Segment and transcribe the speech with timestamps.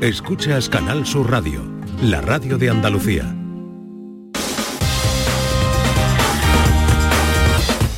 [0.00, 1.60] Escuchas Canal Sur Radio,
[2.00, 3.34] la radio de Andalucía.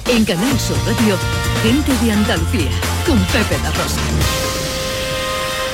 [0.09, 1.19] En Canal Sur Radio,
[1.63, 2.71] gente de Andalucía,
[3.07, 4.01] con Pepe La Rosa.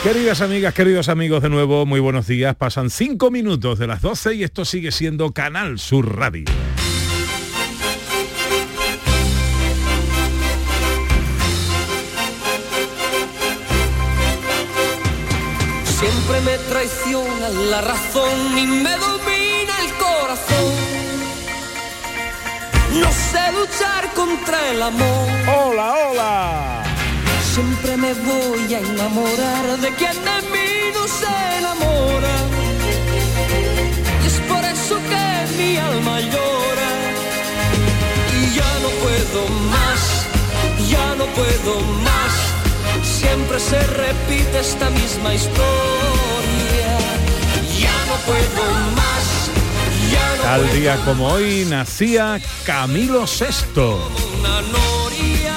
[0.02, 2.56] Queridas amigas, queridos amigos, de nuevo, muy buenos días.
[2.56, 6.46] Pasan cinco minutos de las 12 y esto sigue siendo Canal Sur Radio.
[15.98, 20.74] Siempre me traiciona la razón y me domina el corazón.
[23.00, 25.28] No sé luchar contra el amor.
[25.56, 26.82] Hola, hola.
[27.54, 32.34] Siempre me voy a enamorar de quien de mí no se enamora.
[34.23, 36.92] Y es por eso que mi alma llora.
[38.38, 40.26] Y ya no puedo más,
[40.90, 42.55] ya no puedo más
[43.16, 46.98] siempre se repite esta misma historia.
[47.79, 49.51] Ya no puedo más.
[50.13, 53.80] Ya no Tal puedo día como hoy nacía Camilo VI.
[54.38, 55.57] una noria.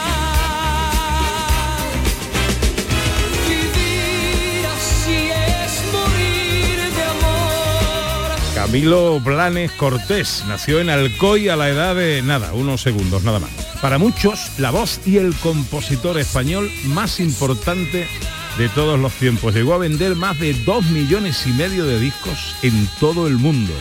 [3.48, 5.30] Vivir así
[5.64, 8.55] es morir de amor.
[8.55, 13.69] Camilo Blanes Cortés nació en Alcoy a la edad de nada, unos segundos nada más.
[13.81, 18.08] Para muchos, la voz y el compositor español más importante
[18.58, 19.53] de todos los tiempos.
[19.53, 23.73] Llegó a vender más de dos millones y medio de discos en todo el mundo.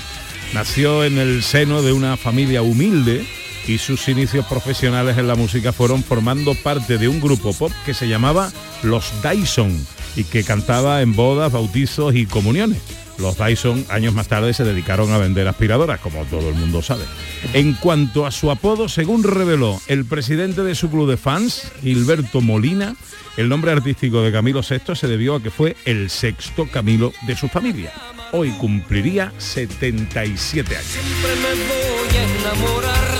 [0.54, 3.26] Nació en el seno de una familia humilde
[3.66, 7.92] y sus inicios profesionales en la música fueron formando parte de un grupo pop que
[7.92, 8.52] se llamaba
[8.84, 12.78] Los Dyson y que cantaba en bodas, bautizos y comuniones.
[13.18, 17.04] Los Dyson años más tarde se dedicaron a vender aspiradoras, como todo el mundo sabe.
[17.52, 22.40] En cuanto a su apodo, según reveló el presidente de su club de fans, Gilberto
[22.40, 22.94] Molina,
[23.36, 27.36] el nombre artístico de Camilo VI se debió a que fue el sexto Camilo de
[27.36, 27.92] su familia.
[28.32, 30.86] Hoy cumpliría 77 años.
[30.86, 33.17] Siempre me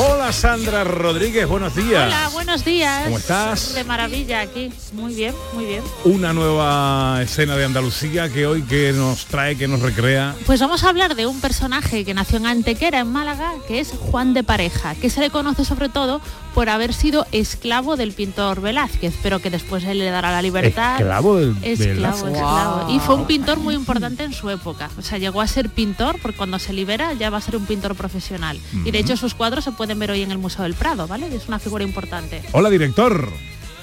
[0.00, 2.06] Hola Sandra Rodríguez, buenos días.
[2.06, 3.02] Hola, buenos días.
[3.02, 3.74] ¿Cómo estás?
[3.74, 4.72] De maravilla aquí.
[4.92, 5.82] Muy bien, muy bien.
[6.04, 10.36] Una nueva escena de Andalucía que hoy que nos trae, que nos recrea.
[10.46, 13.90] Pues vamos a hablar de un personaje que nació en Antequera, en Málaga, que es
[13.90, 16.20] Juan de Pareja, que se le conoce sobre todo
[16.58, 20.96] por haber sido esclavo del pintor Velázquez, pero que después él le dará la libertad.
[20.96, 22.32] Esclavo del Esclavo, Velázquez.
[22.32, 22.90] esclavo.
[22.90, 24.90] Y fue un pintor muy importante en su época.
[24.98, 27.64] O sea, llegó a ser pintor, porque cuando se libera ya va a ser un
[27.64, 28.58] pintor profesional.
[28.84, 31.32] Y de hecho sus cuadros se pueden ver hoy en el Museo del Prado, ¿vale?
[31.32, 32.42] Es una figura importante.
[32.50, 33.30] Hola director,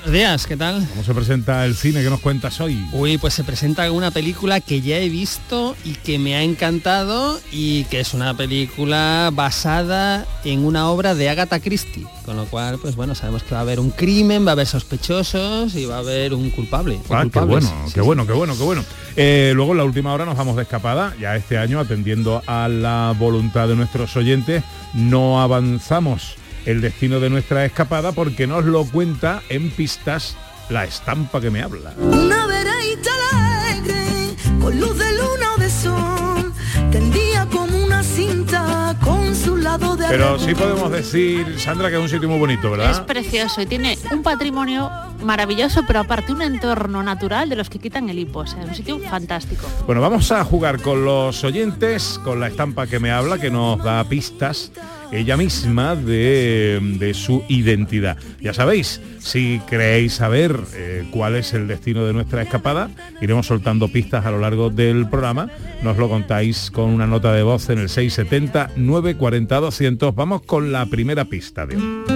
[0.06, 0.88] Buenos días, ¿qué tal?
[0.88, 2.88] ¿cómo se presenta el cine que nos cuentas hoy?
[2.92, 7.40] Uy, pues se presenta una película que ya he visto y que me ha encantado
[7.52, 12.78] y que es una película basada en una obra de Agatha Christie, con lo cual,
[12.78, 15.96] pues bueno, sabemos que va a haber un crimen, va a haber sospechosos y va
[15.96, 17.00] a haber un culpable.
[17.10, 18.86] Ah, qué bueno, Sí, qué bueno, qué bueno, qué bueno.
[19.16, 22.68] Eh, luego en la última hora nos vamos de escapada, ya este año atendiendo a
[22.68, 28.86] la voluntad de nuestros oyentes, no avanzamos el destino de nuestra escapada porque nos lo
[28.86, 30.36] cuenta en pistas
[30.70, 31.94] la estampa que me habla.
[32.00, 36.54] Una veraita alegre, con luz de luna o de sol,
[36.92, 42.02] tendía como una cinta con su lado de Pero sí podemos decir, Sandra, que es
[42.02, 43.06] un sitio muy bonito, Es ¿verdad?
[43.06, 44.90] precioso y tiene un patrimonio
[45.24, 48.40] maravilloso, pero aparte un entorno natural de los que quitan el hipo.
[48.40, 49.68] O sea, es un sitio fantástico.
[49.86, 53.84] Bueno, vamos a jugar con los oyentes, con la estampa que me habla, que nos
[53.84, 54.72] da pistas
[55.12, 58.18] ella misma de, de su identidad.
[58.42, 62.90] Ya sabéis, si creéis saber eh, cuál es el destino de nuestra escapada,
[63.22, 65.50] iremos soltando pistas a lo largo del programa.
[65.84, 70.16] Nos lo contáis con una nota de voz en el 670 940 200.
[70.16, 72.15] Vamos con la primera pista de hoy.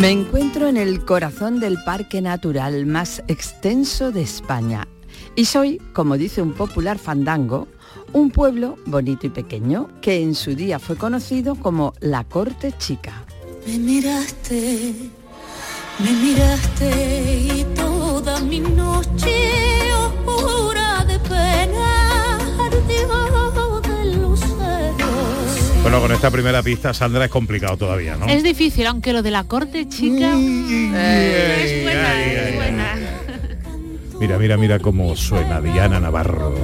[0.00, 4.88] Me encuentro en el corazón del parque natural más extenso de España
[5.36, 7.68] y soy, como dice un popular fandango,
[8.14, 13.26] un pueblo bonito y pequeño que en su día fue conocido como la Corte Chica.
[13.66, 14.94] Me miraste,
[15.98, 19.50] me miraste y toda mi noche
[19.92, 23.69] oscura de pena ardió.
[25.82, 28.26] Bueno, con esta primera pista, Sandra, es complicado todavía, ¿no?
[28.26, 32.94] Es difícil, aunque lo de la corte chica eh, es buena, ay, es ay, buena.
[34.20, 36.54] Mira, mira, mira cómo suena Diana Navarro.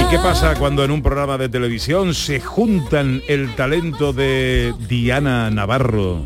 [0.00, 5.50] ¿Y qué pasa cuando en un programa de televisión se juntan el talento de Diana
[5.50, 6.22] Navarro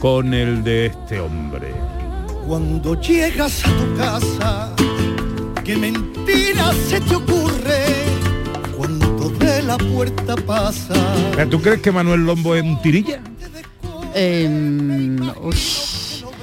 [0.00, 1.95] con el de este hombre?
[2.46, 4.74] Cuando llegas a tu casa,
[5.64, 7.84] qué mentira se te ocurre
[8.76, 10.94] cuando de la puerta pasa.
[11.50, 13.20] ¿Tú crees que Manuel Lombo es un tirilla?
[14.14, 15.56] Em, uy,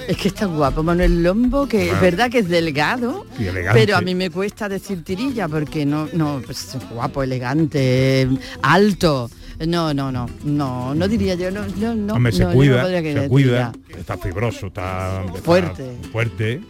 [0.08, 3.26] es que está guapo Manuel Lombo, que es verdad que es delgado,
[3.72, 8.28] pero a mí me cuesta decir tirilla porque no, no, pues es guapo, elegante,
[8.62, 9.30] alto.
[9.68, 12.14] No, no, no, no, no diría yo, no, no, no.
[12.16, 15.98] Hombre, se no, yo no cuida, se cuida, está fibroso, está, está Fuerte.
[16.12, 16.62] fuerte.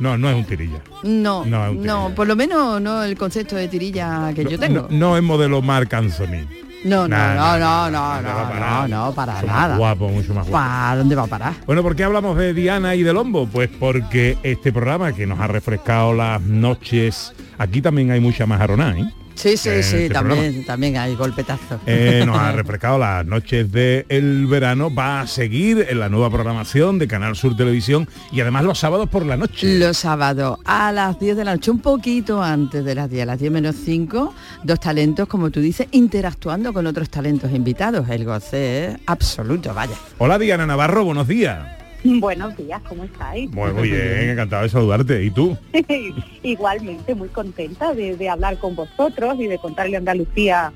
[0.00, 0.80] No, no es un tirilla.
[1.04, 4.58] No, No, es un no, por lo menos no el concepto de tirilla que yo
[4.58, 4.88] tengo.
[4.90, 6.46] No, es modelo Marc Anthony.
[6.84, 9.56] No, no, Nah, no, no, no, ¿dónde va a no, no, no, para Mucho más
[9.56, 9.76] nada.
[9.76, 10.64] guapo, mucho más guapo.
[10.64, 11.54] ¿Para dónde va a parar?
[11.64, 13.46] Bueno, ¿por qué hablamos de Diana y de Lombo?
[13.46, 18.98] Pues porque este programa que nos ha refrescado las noches, aquí también hay mucha majaroná,
[18.98, 19.04] ¿eh?
[19.42, 21.80] Sí, sí, En sí, este también, también hay golpetazo.
[21.84, 27.00] Eh, nos ha refrescado las noches del verano, va a seguir en la nueva programación
[27.00, 29.80] de Canal Sur Televisión y además los sábados por la noche.
[29.80, 33.26] Los sábados a las 10 de la noche, un poquito antes de las 10, a
[33.26, 38.08] las 10 menos 5, dos talentos, como tú dices, interactuando con otros talentos invitados.
[38.10, 39.96] El goce es absoluto, vaya.
[40.18, 41.81] Hola Diana Navarro, buenos días.
[42.20, 43.50] Buenos días, ¿cómo estáis?
[43.52, 45.22] Muy, muy bien, encantado de saludarte.
[45.22, 45.56] ¿Y tú?
[46.42, 50.72] Igualmente, muy contenta de, de hablar con vosotros y de contarle a Andalucía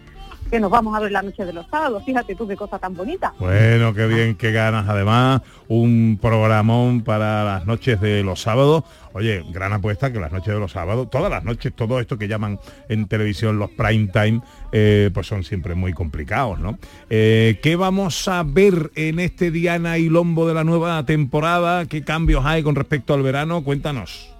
[0.51, 2.03] que nos vamos a ver la noche de los sábados.
[2.05, 3.35] Fíjate tú qué cosa tan bonita.
[3.39, 4.89] Bueno, qué bien, qué ganas.
[4.89, 8.85] Además, un programón para las noches de los sábados.
[9.13, 12.29] Oye, gran apuesta que las noches de los sábados, todas las noches, todo esto que
[12.29, 14.41] llaman en televisión los prime time,
[14.73, 16.79] eh, pues son siempre muy complicados, ¿no?
[17.09, 21.87] Eh, ¿Qué vamos a ver en este Diana y Lombo de la nueva temporada?
[21.87, 23.65] ¿Qué cambios hay con respecto al verano?
[23.65, 24.33] Cuéntanos.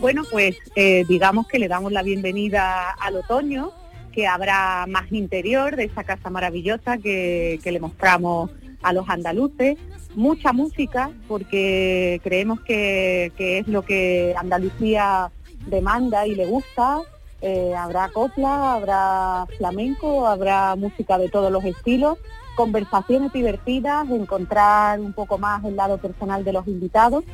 [0.00, 3.72] Bueno, pues eh, digamos que le damos la bienvenida al otoño,
[4.14, 8.50] que habrá más interior de esa casa maravillosa que, que le mostramos
[8.82, 9.76] a los andaluces,
[10.14, 15.32] mucha música, porque creemos que, que es lo que Andalucía
[15.66, 17.00] demanda y le gusta.
[17.40, 22.18] Eh, habrá copla, habrá flamenco, habrá música de todos los estilos,
[22.56, 27.24] conversaciones divertidas, encontrar un poco más el lado personal de los invitados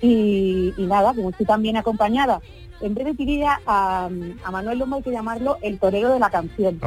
[0.00, 2.40] y, y nada, como estoy también acompañada,
[2.80, 4.08] en vez de tirilla a,
[4.44, 6.78] a Manuel Lomo hay que llamarlo el torero de la canción.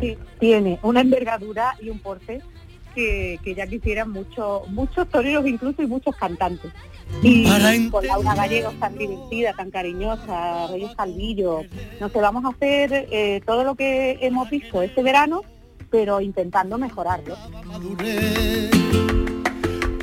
[0.00, 2.40] Sí, tiene una envergadura y un porte
[2.94, 6.70] que, que ya quisieran muchos muchos toreros incluso y muchos cantantes.
[7.22, 7.44] Y
[7.90, 11.62] con Laura Gallegos tan divertida, tan cariñosa, Reyes Calvillo,
[12.00, 15.42] no sé, vamos a hacer eh, todo lo que hemos visto este verano,
[15.90, 17.36] pero intentando mejorarlo.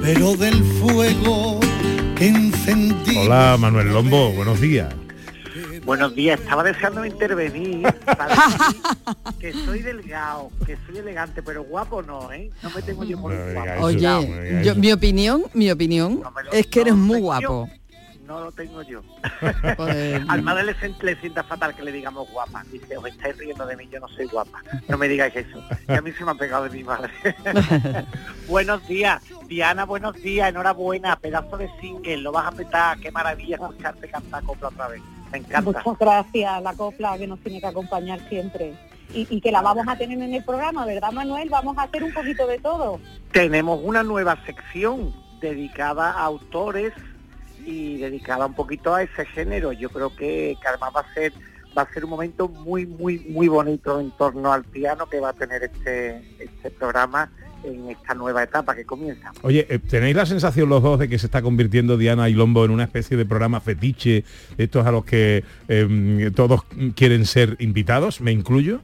[0.02, 1.60] pero del fuego.
[3.18, 4.94] Hola Manuel Lombo, buenos días.
[5.86, 8.82] Buenos días, estaba deseando intervenir para decir
[9.40, 12.50] que soy delgado, que soy elegante, pero guapo no, ¿eh?
[12.62, 13.72] No me tengo yo por guapo.
[13.84, 17.22] Oye, yo, mi opinión, mi opinión No me lo- es que eres no, muy soy
[17.22, 17.70] guapo.
[18.30, 19.02] No lo tengo yo.
[20.28, 22.64] Al madre le, le sienta fatal que le digamos guapa.
[22.72, 24.62] Dice, os estáis riendo de mí, yo no soy guapa.
[24.88, 25.60] No me digáis eso.
[25.88, 27.12] Y a mí se me ha pegado de mi madre.
[28.48, 33.56] buenos días, Diana, buenos días, enhorabuena, pedazo de single, lo vas a petar, qué maravilla
[33.56, 35.02] escucharte cantar copla otra vez.
[35.32, 35.62] Me encanta.
[35.62, 38.76] Muchas gracias, la copla que nos tiene que acompañar siempre.
[39.12, 41.50] Y, y que la vamos a tener en el programa, ¿verdad Manuel?
[41.50, 43.00] Vamos a hacer un poquito de todo.
[43.32, 46.94] Tenemos una nueva sección dedicada a autores
[47.66, 49.72] y dedicada un poquito a ese género.
[49.72, 51.34] Yo creo que, que además va a ser
[51.78, 55.30] va a ser un momento muy muy muy bonito en torno al piano que va
[55.30, 57.30] a tener este este programa
[57.64, 59.32] en esta nueva etapa que comienza.
[59.42, 62.66] Oye, eh, ¿tenéis la sensación los dos de que se está convirtiendo Diana y Lombo
[62.66, 64.24] en una especie de programa fetiche,
[64.58, 66.64] estos a los que eh, todos
[66.96, 68.22] quieren ser invitados?
[68.22, 68.82] ¿Me incluyo?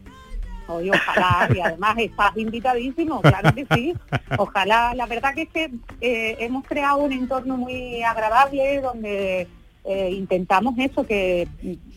[0.68, 3.94] Oye, ojalá, y además estás invitadísimo, claro que sí.
[4.38, 9.48] Ojalá, la verdad que es que eh, hemos creado un entorno muy agradable donde
[9.84, 11.48] eh, intentamos eso, que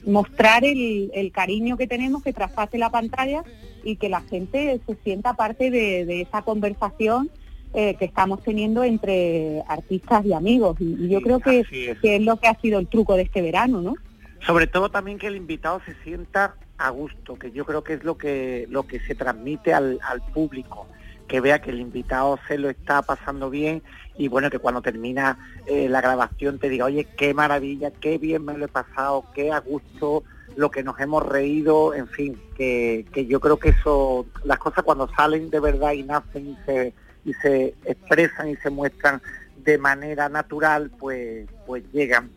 [0.04, 3.42] mostrar el, el cariño que tenemos, que traspase la pantalla
[3.84, 7.30] y que la gente se sienta parte de, de esa conversación
[7.74, 10.76] eh, que estamos teniendo entre artistas y amigos.
[10.80, 11.68] Y, y yo Sí, creo que, es.
[12.00, 13.94] que es lo que ha sido el truco de este verano, ¿no?
[14.46, 18.04] Sobre todo también que el invitado se sienta a gusto, que yo creo que es
[18.04, 20.86] lo que lo que se transmite al, al público,
[21.26, 23.82] que vea que el invitado se lo está pasando bien
[24.16, 28.44] y bueno, que cuando termina eh, la grabación te diga, oye, qué maravilla, qué bien
[28.44, 30.24] me lo he pasado, qué a gusto,
[30.56, 34.82] lo que nos hemos reído, en fin, que, que yo creo que eso, las cosas
[34.82, 36.94] cuando salen de verdad y nacen y se,
[37.24, 39.22] y se expresan y se muestran
[39.58, 42.30] de manera natural, pues, pues llegan.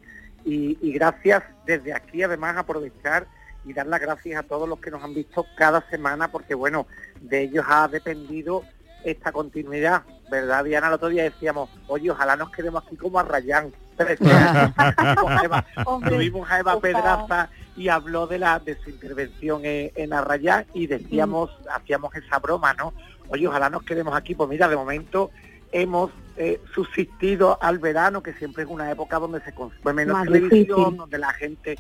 [0.46, 3.26] Y, y gracias desde aquí además aprovechar
[3.66, 6.88] y dar las gracias a todos los que nos han visto cada semana, porque bueno,
[7.22, 8.64] de ellos ha dependido
[9.04, 10.88] esta continuidad, ¿verdad, Diana?
[10.88, 13.72] El otro día decíamos, oye, ojalá nos quedemos aquí como a Rayán.
[16.10, 20.88] Tuvimos a Eva Pedraza y habló de la de su intervención en, en Arrayán y
[20.88, 22.94] decíamos, hacíamos esa broma, ¿no?
[23.30, 24.36] Oye, ojalá nos quedemos aquí.
[24.36, 25.32] Pues mira, de momento
[25.72, 30.98] hemos eh, subsistido al verano, que siempre es una época donde se consume menos televisión,
[30.98, 31.78] donde la gente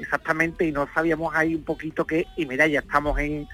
[0.00, 3.46] exactamente y no sabíamos ahí un poquito que y mira ya estamos en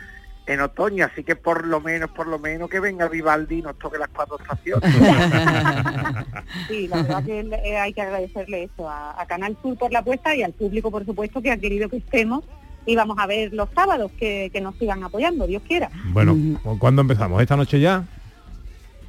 [0.47, 3.79] en otoño así que por lo menos por lo menos que venga Vivaldi y nos
[3.79, 4.95] toque las cuatro estaciones
[6.69, 10.01] Sí, la verdad que eh, hay que agradecerle eso a, a Canal Sur por la
[10.01, 12.45] apuesta y al público, por supuesto, que ha querido que estemos
[12.87, 15.91] y vamos a ver los sábados que, que nos sigan apoyando, Dios quiera.
[16.13, 16.37] Bueno,
[16.79, 17.43] ¿cuándo empezamos?
[17.43, 18.05] ¿Esta noche ya?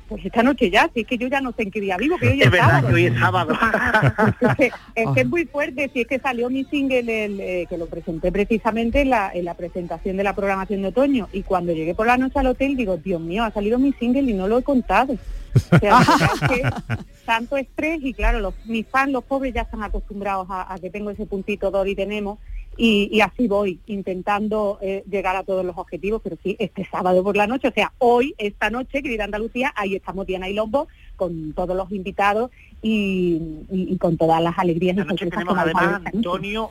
[0.07, 2.17] Pues esta noche ya, si es que yo ya no sé en qué día vivo,
[2.17, 2.87] que hoy es, es verdad sábado.
[2.87, 3.53] que hoy es sábado
[4.41, 7.65] es que, es que es muy fuerte, si es que salió mi single, el, eh,
[7.69, 11.43] que lo presenté precisamente en la, en la presentación de la programación de otoño, y
[11.43, 14.33] cuando llegué por la noche al hotel digo, Dios mío, ha salido mi single y
[14.33, 15.17] no lo he contado.
[15.55, 15.99] O sea,
[16.47, 16.61] que
[17.25, 20.89] tanto estrés y claro, los, mis fans, los pobres ya están acostumbrados a, a que
[20.89, 22.39] tengo ese puntito Dori tenemos
[22.77, 27.23] y, y así voy, intentando eh, llegar a todos los objetivos, pero sí, este sábado
[27.23, 30.87] por la noche, o sea, hoy, esta noche, querida Andalucía, ahí estamos Diana y Lombo
[31.15, 33.41] con todos los invitados y,
[33.71, 36.01] y- y con todas las alegrías esta noche tenemos además.
[36.13, 36.69] Antonio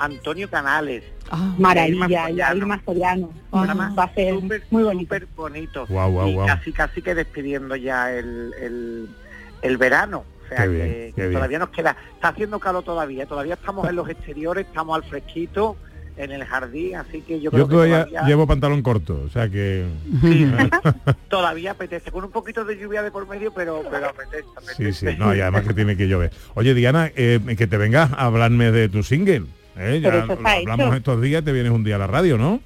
[0.00, 1.02] Antonio Canales
[1.58, 3.30] Maravilla, y a Irma Soriano.
[3.98, 4.34] Va a ser
[4.70, 5.14] muy bonito.
[5.16, 5.86] súper bonito.
[6.44, 9.08] Y casi casi que despidiendo ya el, el,
[9.62, 10.24] el verano.
[10.48, 13.96] O sea Qué bien, que, todavía nos queda, está haciendo calor todavía, todavía estamos en
[13.96, 15.76] los exteriores, estamos al fresquito,
[16.16, 19.48] en el jardín, así que yo creo Yo que todavía llevo pantalón corto, o sea
[19.48, 19.86] que...
[21.28, 25.12] todavía apetece, con un poquito de lluvia de por medio, pero, pero apetece, Sí, apetece.
[25.12, 26.32] sí, no, y además que tiene que llover.
[26.54, 29.44] Oye, Diana, eh, que te vengas a hablarme de tu single.
[29.76, 30.00] ¿eh?
[30.02, 30.94] Ya hablamos hecho.
[30.94, 32.60] estos días, te vienes un día a la radio, ¿no?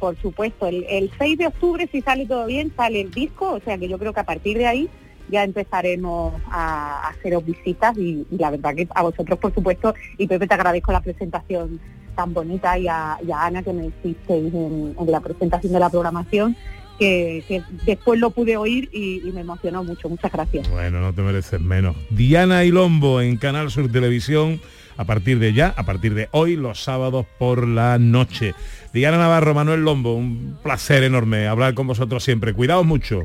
[0.00, 3.60] Por supuesto, el, el 6 de octubre, si sale todo bien, sale el disco, o
[3.60, 4.90] sea que yo creo que a partir de ahí
[5.28, 10.26] ya empezaremos a, a haceros visitas y, la verdad que a vosotros, por supuesto, y
[10.26, 11.80] Pepe, te agradezco la presentación
[12.14, 16.56] tan bonita y a, Ana que me hicisteis en, la presentación de la programación,
[16.98, 20.08] que, después lo pude oír y me emocionó mucho.
[20.08, 20.68] Muchas gracias.
[20.70, 21.96] Bueno, no te mereces menos.
[22.10, 24.60] Diana y Lombo en Canal Sur Televisión
[24.96, 28.54] a partir de ya, a partir de hoy, los sábados por la noche.
[28.92, 32.54] Diana Navarro, Manuel Lombo, un placer enorme hablar con vosotros siempre.
[32.54, 33.24] Cuidaos mucho.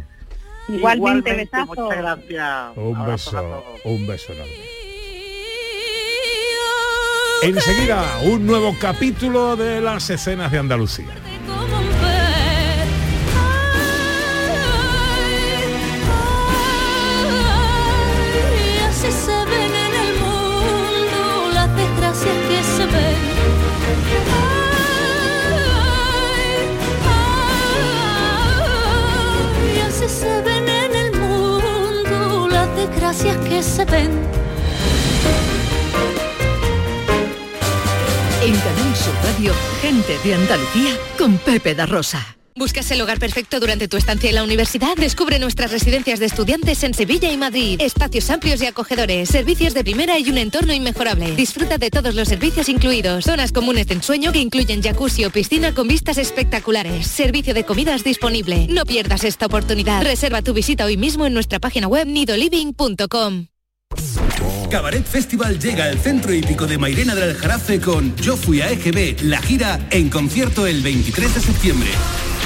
[0.68, 1.66] Igualmente, besazo.
[1.66, 2.78] muchas gracias.
[2.78, 4.54] Un beso, un beso enorme.
[7.44, 11.08] Enseguida, un nuevo capítulo de las escenas de Andalucía.
[33.12, 34.12] Desgracias que se ven.
[38.44, 42.41] En Canal Sur Radio, gente de Andalucía con Pepe da Rosa.
[42.62, 44.96] ¿Buscas el hogar perfecto durante tu estancia en la universidad?
[44.96, 47.82] Descubre nuestras residencias de estudiantes en Sevilla y Madrid.
[47.82, 51.32] Espacios amplios y acogedores, servicios de primera y un entorno inmejorable.
[51.32, 53.26] Disfruta de todos los servicios incluidos.
[53.26, 57.08] Zonas comunes de ensueño que incluyen jacuzzi o piscina con vistas espectaculares.
[57.08, 58.68] Servicio de comidas disponible.
[58.70, 60.04] No pierdas esta oportunidad.
[60.04, 63.48] Reserva tu visita hoy mismo en nuestra página web nidoliving.com.
[64.70, 69.24] Cabaret Festival llega al centro hípico de Mairena del Aljarafe con Yo fui a EGB,
[69.24, 71.90] la gira en concierto el 23 de septiembre.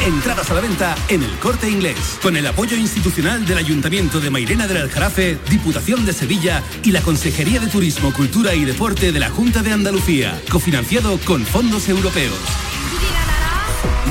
[0.04, 4.30] Entradas a la venta en el corte inglés, con el apoyo institucional del Ayuntamiento de
[4.30, 9.20] Mairena del Aljarafe, Diputación de Sevilla y la Consejería de Turismo, Cultura y Deporte de
[9.20, 12.38] la Junta de Andalucía, cofinanciado con fondos europeos.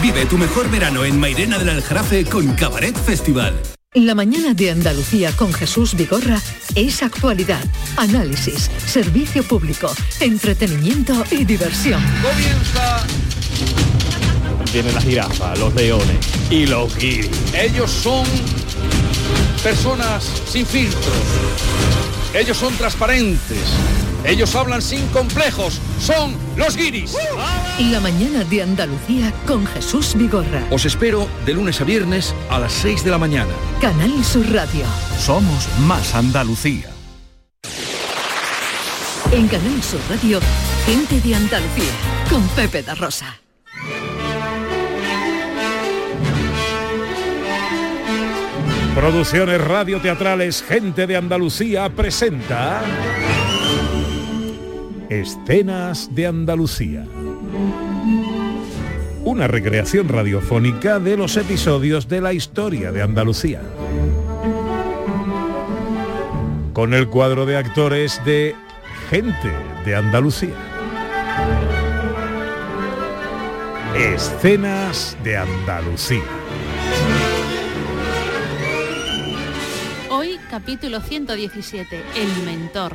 [0.03, 3.55] Vive tu mejor verano en Mairena del Aljarafe con Cabaret Festival.
[3.95, 6.41] La mañana de Andalucía con Jesús Vigorra
[6.75, 7.65] es actualidad,
[7.97, 12.03] análisis, servicio público, entretenimiento y diversión.
[12.21, 13.07] Comienza.
[14.75, 16.17] Vienen las jirafas, los leones
[16.51, 17.31] y los guiris.
[17.55, 18.27] Ellos son
[19.63, 21.15] personas sin filtros.
[22.35, 23.69] Ellos son transparentes.
[24.25, 25.81] Ellos hablan sin complejos.
[26.01, 27.15] Son los guiris.
[27.79, 30.67] La mañana de Andalucía con Jesús Vigorra.
[30.73, 33.53] Os espero de lunes a viernes a las 6 de la mañana.
[33.81, 34.87] Canal Sur Radio.
[35.21, 36.91] Somos más Andalucía.
[39.31, 40.41] En Canal Sur Radio,
[40.85, 41.93] gente de Andalucía
[42.29, 43.44] con Pepe da Rosa.
[48.95, 52.81] Producciones radioteatrales Gente de Andalucía presenta
[55.09, 57.05] Escenas de Andalucía.
[59.25, 63.63] una recreación radiofónica de los episodios de la historia de Andalucía.
[66.73, 68.55] Con el cuadro de actores de
[69.11, 69.53] Gente
[69.85, 70.55] de Andalucía.
[73.97, 76.23] Escenas de Andalucía.
[80.55, 82.93] Capítulo 117, El mentor.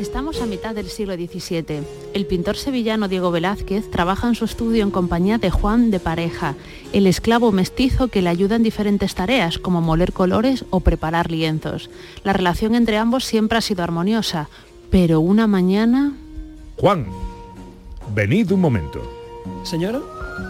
[0.00, 1.82] Estamos a mitad del siglo XVII.
[2.14, 6.54] El pintor sevillano Diego Velázquez trabaja en su estudio en compañía de Juan de Pareja,
[6.94, 11.90] el esclavo mestizo que le ayuda en diferentes tareas, como moler colores o preparar lienzos.
[12.22, 14.48] La relación entre ambos siempre ha sido armoniosa,
[14.88, 16.14] pero una mañana...
[16.78, 17.06] Juan,
[18.14, 19.23] venid un momento.
[19.64, 20.00] Señora.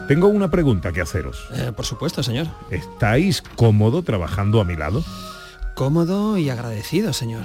[0.08, 1.48] Tengo una pregunta que haceros.
[1.52, 2.46] Eh, por supuesto, señor.
[2.70, 5.04] ¿Estáis cómodo trabajando a mi lado?
[5.74, 7.42] Cómodo y agradecido, señor.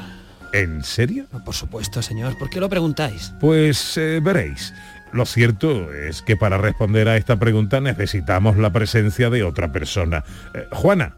[0.53, 1.25] ¿En serio?
[1.45, 2.37] Por supuesto, señor.
[2.37, 3.33] ¿Por qué lo preguntáis?
[3.39, 4.73] Pues eh, veréis.
[5.11, 10.23] Lo cierto es que para responder a esta pregunta necesitamos la presencia de otra persona.
[10.53, 11.17] Eh, Juana.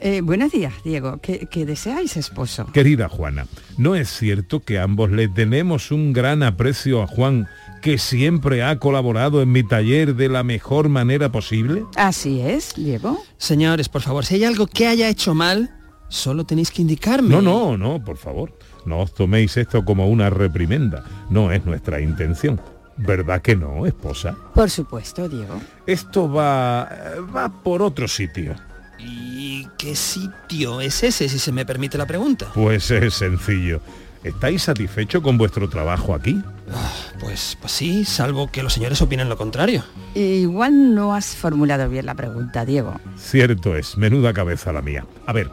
[0.00, 1.18] Eh, buenos días, Diego.
[1.20, 2.66] ¿Qué, qué deseáis, esposo?
[2.72, 3.46] Querida Juana,
[3.78, 7.48] ¿no es cierto que ambos le tenemos un gran aprecio a Juan,
[7.80, 11.84] que siempre ha colaborado en mi taller de la mejor manera posible?
[11.96, 13.22] Así es, Diego.
[13.36, 15.70] Señores, por favor, si hay algo que haya hecho mal,
[16.08, 17.30] solo tenéis que indicarme.
[17.30, 18.56] No, no, no, por favor.
[18.84, 21.04] No os toméis esto como una reprimenda.
[21.30, 22.60] No es nuestra intención.
[22.96, 24.36] ¿Verdad que no, esposa?
[24.54, 25.60] Por supuesto, Diego.
[25.86, 26.88] Esto va...
[27.34, 28.56] va por otro sitio.
[28.98, 32.50] ¿Y qué sitio es ese, si se me permite la pregunta?
[32.54, 33.80] Pues es sencillo.
[34.24, 36.42] ¿Estáis satisfecho con vuestro trabajo aquí?
[36.72, 39.84] Ah, pues, pues sí, salvo que los señores opinen lo contrario.
[40.14, 42.94] Igual no has formulado bien la pregunta, Diego.
[43.16, 45.06] Cierto es, menuda cabeza la mía.
[45.26, 45.50] A ver,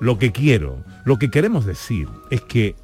[0.00, 2.74] lo que quiero, lo que queremos decir es que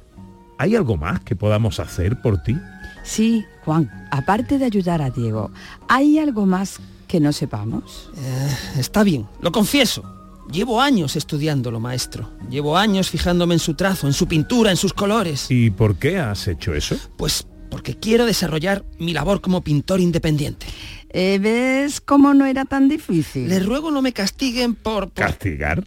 [0.57, 2.57] ¿hay algo más que podamos hacer por ti?
[3.03, 5.51] Sí, Juan, aparte de ayudar a Diego,
[5.89, 8.09] ¿hay algo más que no sepamos?
[8.15, 10.03] Eh, está bien, lo confieso.
[10.51, 12.29] Llevo años estudiándolo, maestro.
[12.49, 15.47] Llevo años fijándome en su trazo, en su pintura, en sus colores.
[15.49, 16.97] ¿Y por qué has hecho eso?
[17.17, 20.67] Pues porque quiero desarrollar mi labor como pintor independiente.
[21.09, 23.49] Eh, ¿Ves cómo no era tan difícil?
[23.49, 25.09] Les ruego no me castiguen por...
[25.09, 25.25] por...
[25.25, 25.83] ¿Castigar?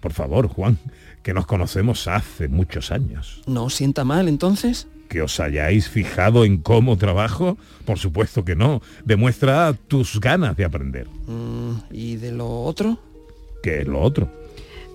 [0.00, 0.78] Por favor, Juan,
[1.22, 3.42] que nos conocemos hace muchos años.
[3.46, 4.86] ¿No os sienta mal entonces?
[5.08, 7.58] ¿Que os hayáis fijado en cómo trabajo?
[7.84, 8.80] Por supuesto que no.
[9.04, 11.06] Demuestra tus ganas de aprender.
[11.26, 12.98] Mm, ¿Y de lo otro?
[13.66, 14.30] ¿Qué es lo otro?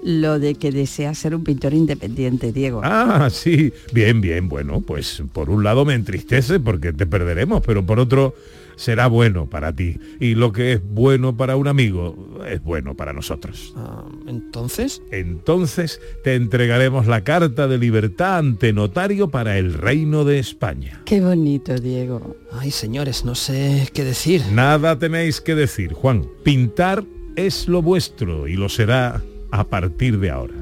[0.01, 2.79] Lo de que deseas ser un pintor independiente, Diego.
[2.85, 3.73] Ah, sí.
[3.91, 4.47] Bien, bien.
[4.47, 8.33] Bueno, pues por un lado me entristece porque te perderemos, pero por otro
[8.77, 9.97] será bueno para ti.
[10.21, 13.73] Y lo que es bueno para un amigo es bueno para nosotros.
[13.75, 15.01] Ah, ¿Entonces?
[15.11, 21.01] Entonces te entregaremos la carta de libertad ante notario para el Reino de España.
[21.03, 22.37] Qué bonito, Diego.
[22.53, 24.43] Ay, señores, no sé qué decir.
[24.53, 26.25] Nada tenéis que decir, Juan.
[26.45, 27.03] Pintar
[27.35, 30.55] es lo vuestro y lo será a partir de ahora.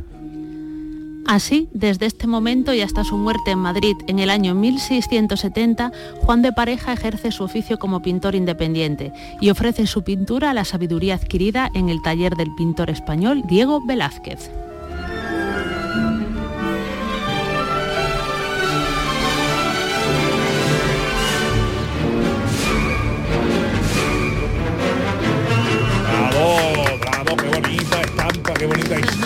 [1.29, 6.41] Así, desde este momento y hasta su muerte en Madrid en el año 1670, Juan
[6.41, 11.13] de Pareja ejerce su oficio como pintor independiente y ofrece su pintura a la sabiduría
[11.13, 14.49] adquirida en el taller del pintor español Diego Velázquez.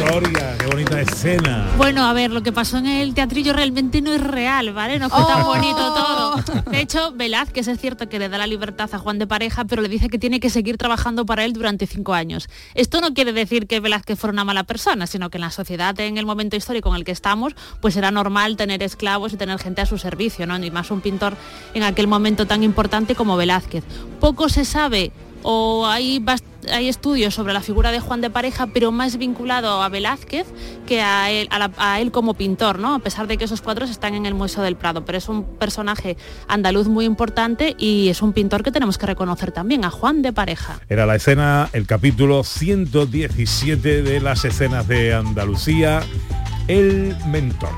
[0.04, 1.72] Historia, qué bonita escena.
[1.78, 5.00] Bueno, a ver, lo que pasó en el teatrillo realmente no es real, ¿vale?
[5.00, 6.63] No fue tan bonito todo.
[6.72, 9.82] De hecho, Velázquez es cierto que le da la libertad a Juan de Pareja, pero
[9.82, 12.50] le dice que tiene que seguir trabajando para él durante cinco años.
[12.76, 15.98] Esto no quiere decir que Velázquez fuera una mala persona, sino que en la sociedad,
[16.00, 19.60] en el momento histórico en el que estamos, pues era normal tener esclavos y tener
[19.60, 20.58] gente a su servicio, ¿no?
[20.58, 21.36] Y más un pintor
[21.74, 23.84] en aquel momento tan importante como Velázquez.
[24.20, 25.12] Poco se sabe
[25.43, 26.23] o hay,
[26.71, 30.47] hay estudios sobre la figura de Juan de Pareja, pero más vinculado a Velázquez
[30.88, 32.95] que a él como pintor, ¿no?
[32.95, 35.43] A pesar de que esos cuadros están en el Museo del Prado, pero es un
[35.43, 40.21] personaje andaluz muy importante y es un pintor que tenemos que reconocer también, a Juan
[40.21, 40.79] de Pareja.
[40.89, 46.01] Era la escena, el capítulo 117 de las escenas de Andalucía,
[46.67, 47.71] El Mentor.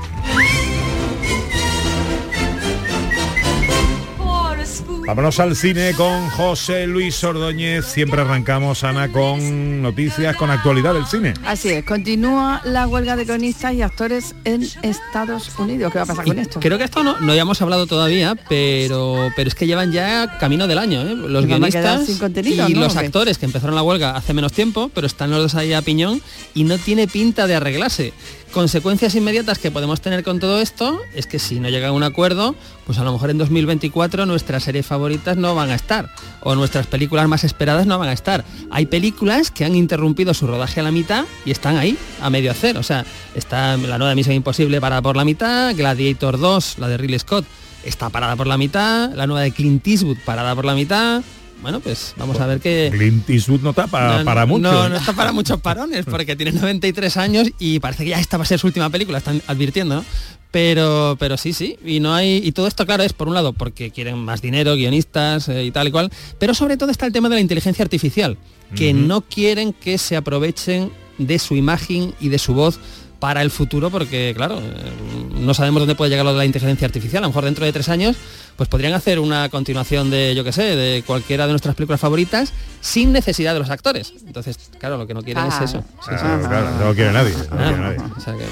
[5.06, 7.84] Vámonos al cine con José Luis Ordóñez.
[7.86, 11.32] Siempre arrancamos, Ana, con noticias, con actualidad del cine.
[11.44, 15.92] Así es, continúa la huelga de cronistas y actores en Estados Unidos.
[15.92, 16.58] ¿Qué va a pasar con esto?
[16.58, 20.66] Creo que esto no, no habíamos hablado todavía, pero, pero es que llevan ya camino
[20.66, 21.14] del año, ¿eh?
[21.14, 22.80] Los guionistas y ¿no?
[22.80, 25.82] los actores que empezaron la huelga hace menos tiempo, pero están los dos ahí a
[25.82, 26.20] piñón
[26.52, 28.12] y no tiene pinta de arreglarse.
[28.56, 32.02] Consecuencias inmediatas que podemos tener con todo esto es que si no llega a un
[32.02, 32.54] acuerdo,
[32.86, 36.08] pues a lo mejor en 2024 nuestras series favoritas no van a estar
[36.40, 38.46] o nuestras películas más esperadas no van a estar.
[38.70, 42.50] Hay películas que han interrumpido su rodaje a la mitad y están ahí a medio
[42.50, 42.78] hacer.
[42.78, 46.96] O sea, está la nueva Misión Imposible parada por la mitad, Gladiator 2, la de
[46.96, 47.44] Ridley Scott,
[47.84, 51.22] está parada por la mitad, la nueva de Clint Eastwood parada por la mitad.
[51.62, 52.90] Bueno, pues vamos a ver qué...
[52.92, 54.62] Clint Eastwood no está para, No, para mucho.
[54.62, 58.36] No, no está para muchos parones, porque tiene 93 años y parece que ya esta
[58.36, 60.04] va a ser su última película, están advirtiendo, ¿no?
[60.50, 62.40] Pero, pero sí, sí, y no hay.
[62.42, 65.70] Y todo esto, claro, es por un lado porque quieren más dinero, guionistas eh, y
[65.70, 66.10] tal y cual.
[66.38, 68.38] Pero sobre todo está el tema de la inteligencia artificial,
[68.74, 72.78] que no quieren que se aprovechen de su imagen y de su voz
[73.18, 74.92] para el futuro porque claro eh,
[75.40, 77.72] no sabemos dónde puede llegar lo de la inteligencia artificial a lo mejor dentro de
[77.72, 78.16] tres años
[78.56, 82.52] pues podrían hacer una continuación de yo que sé de cualquiera de nuestras películas favoritas
[82.80, 85.48] sin necesidad de los actores entonces claro lo que no quieren Ah.
[85.62, 86.16] es eso Sí, sí.
[86.20, 87.32] Claro, claro, no lo quiere nadie.
[87.34, 87.98] no Ah, quiere nadie.
[88.16, 88.44] o sea que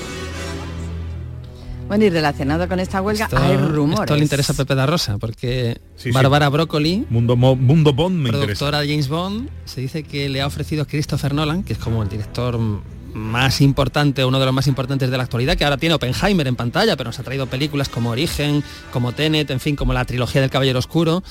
[1.87, 4.01] Bueno, y relacionado con esta huelga esto, hay rumores.
[4.01, 6.11] esto le interesa a Pepe da Rosa porque Sí, sí.
[6.13, 8.47] Bárbara Broccoli Mundo, Mo- Mundo Bond me interesa.
[8.47, 11.79] productora de James Bond, se dice que le ha ofrecido a Christopher Nolan, que es
[11.79, 12.59] como el director
[13.15, 16.57] más importante, uno de los más importantes de la actualidad, que ahora tiene Oppenheimer en
[16.57, 20.41] pantalla, pero nos ha traído películas como Origen, como Tenet, en fin, como la trilogía
[20.41, 21.23] del Caballero Oscuro.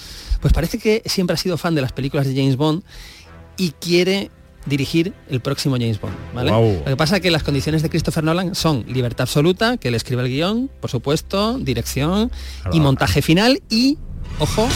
[0.41, 2.83] Pues parece que siempre ha sido fan de las películas de James Bond
[3.57, 4.31] y quiere
[4.65, 6.15] dirigir el próximo James Bond.
[6.33, 9.95] Lo que pasa es que las condiciones de Christopher Nolan son libertad absoluta, que él
[9.95, 12.31] escribe el guion, por supuesto, dirección
[12.71, 13.97] y montaje final y,
[14.39, 14.67] ojo,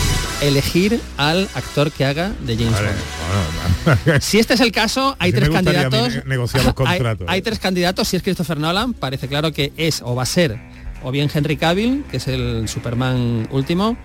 [0.41, 4.05] elegir al actor que haga de James Vale, Bond.
[4.05, 6.15] bueno, Si este es el caso, hay tres candidatos.
[6.15, 7.01] ne- negociar los Hay-.
[7.27, 8.07] Hay, tres candidatos.
[8.07, 10.59] Si es Christopher Nolan, parece claro que es o va a ser
[11.03, 13.97] o bien Henry Cavill, que es el Superman último,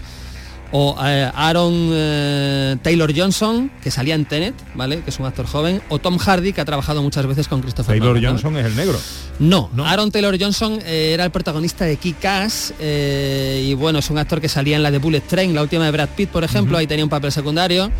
[0.73, 5.03] o eh, Aaron eh, Taylor Johnson, que salía en Tenet, ¿vale?
[5.03, 7.99] Que es un actor joven, o Tom Hardy, que ha trabajado muchas veces con Christopher
[7.99, 8.23] Taylor Nolan.
[8.23, 8.31] ¿no?
[8.31, 8.99] Johnson es el negro.
[9.39, 14.41] No, Aaron Taylor Johnson eh, era el protagonista de Kick-Ass y bueno, es un actor
[14.41, 16.87] que salía en la de Bullet Train, la última de Brad Pitt, por ejemplo, ahí
[16.87, 17.91] tenía un papel secundario.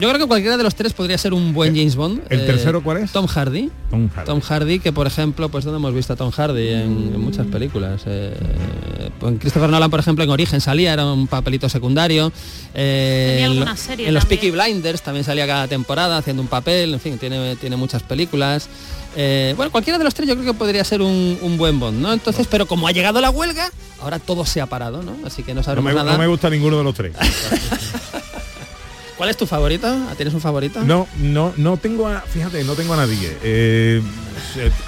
[0.00, 2.22] Yo creo que cualquiera de los tres podría ser un buen James Bond.
[2.30, 3.10] ¿El Eh, tercero cuál es?
[3.12, 3.70] Tom Hardy.
[3.90, 4.26] Tom Hardy.
[4.26, 7.46] Tom Hardy, que por ejemplo, pues donde hemos visto a Tom Hardy en, en muchas
[7.46, 8.02] películas.
[8.06, 8.32] Eh,
[9.18, 12.32] pues, en Christopher Nolan, por ejemplo, en Origen salía, era un papelito secundario.
[12.74, 14.24] Eh, Tenía en lo- alguna serie en los.
[14.26, 18.68] Peaky Blinders también salía cada temporada haciendo un papel, en fin, tiene, tiene muchas películas.
[19.16, 22.00] Eh, bueno, cualquiera de los tres yo creo que podría ser un, un buen Bond,
[22.00, 22.12] ¿no?
[22.12, 23.68] Entonces, pero como ha llegado la huelga,
[24.00, 25.16] ahora todo se ha parado, ¿no?
[25.26, 26.12] Así que no No sabremos me, nada.
[26.12, 27.14] no me gusta ninguno de los tres.
[29.18, 29.94] ¿Cuál es tu favorito?
[30.16, 30.80] ¿Tienes un favorito?
[30.82, 33.36] No, no, no tengo a, fíjate, no tengo a nadie.
[33.42, 34.00] Eh,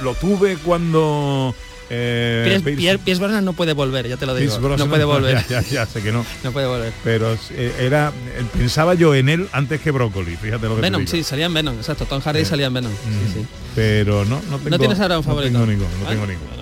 [0.03, 1.53] lo tuve cuando
[1.91, 4.57] eh, Pierce, Pierce- Pierce- Pierce Brosnan no puede volver, ya te lo digo.
[4.77, 5.45] No puede volver.
[5.49, 6.25] Ya, ya, ya sé que no.
[6.45, 6.93] No puede volver.
[7.03, 10.83] Pero eh, era, eh, pensaba yo en él antes que Brócoli, fíjate lo que te
[10.83, 11.11] Venom, digo.
[11.11, 12.07] sí, salía en Venom, exacto.
[12.07, 12.93] Tom Hardy Eh, salía en Venom.
[12.93, 13.47] sí, sí.
[13.75, 14.71] Pero no, no tengo.
[14.71, 15.53] ¿No tienes ahora un favorito?
[15.59, 16.17] No tengo ninguno, no ¿Vale?
[16.17, 16.60] tengo ninguno.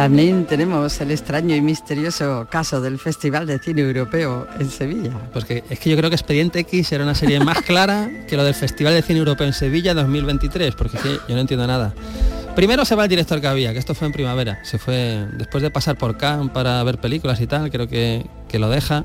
[0.00, 5.10] También tenemos el extraño y misterioso caso del Festival de Cine Europeo en Sevilla.
[5.30, 8.34] Pues que, es que yo creo que Expediente X era una serie más clara que
[8.34, 11.92] lo del Festival de Cine Europeo en Sevilla 2023, porque es yo no entiendo nada.
[12.56, 14.64] Primero se va el director que había, que esto fue en primavera.
[14.64, 18.58] Se fue después de pasar por Cannes para ver películas y tal, creo que, que
[18.58, 19.04] lo deja.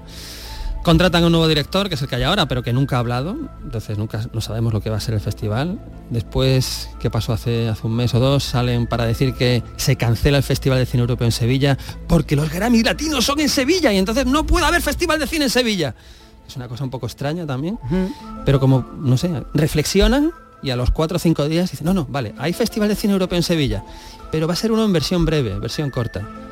[0.86, 3.00] Contratan a un nuevo director, que es el que hay ahora, pero que nunca ha
[3.00, 5.80] hablado, entonces nunca no sabemos lo que va a ser el festival.
[6.12, 8.44] Después, ¿qué pasó hace, hace un mes o dos?
[8.44, 11.76] Salen para decir que se cancela el Festival de Cine Europeo en Sevilla
[12.08, 15.46] porque los Grammy latinos son en Sevilla y entonces no puede haber Festival de Cine
[15.46, 15.96] en Sevilla.
[16.48, 17.80] Es una cosa un poco extraña también,
[18.46, 22.06] pero como, no sé, reflexionan y a los cuatro o cinco días dicen, no, no,
[22.06, 23.84] vale, hay Festival de Cine Europeo en Sevilla,
[24.32, 26.45] pero va a ser uno en versión breve, versión corta.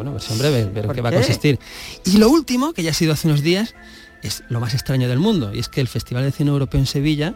[0.00, 1.58] Bueno, versión breve, pero ¿Por que va a consistir.
[2.06, 3.74] Y lo último, que ya ha sido hace unos días,
[4.22, 6.86] es lo más extraño del mundo, y es que el Festival de Cine Europeo en
[6.86, 7.34] Sevilla,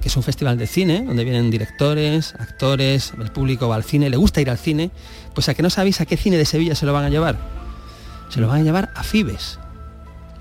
[0.00, 4.10] que es un festival de cine, donde vienen directores, actores, el público va al cine,
[4.10, 4.92] le gusta ir al cine,
[5.34, 7.36] pues a que no sabéis a qué cine de Sevilla se lo van a llevar.
[8.28, 9.58] Se lo van a llevar a Fibes.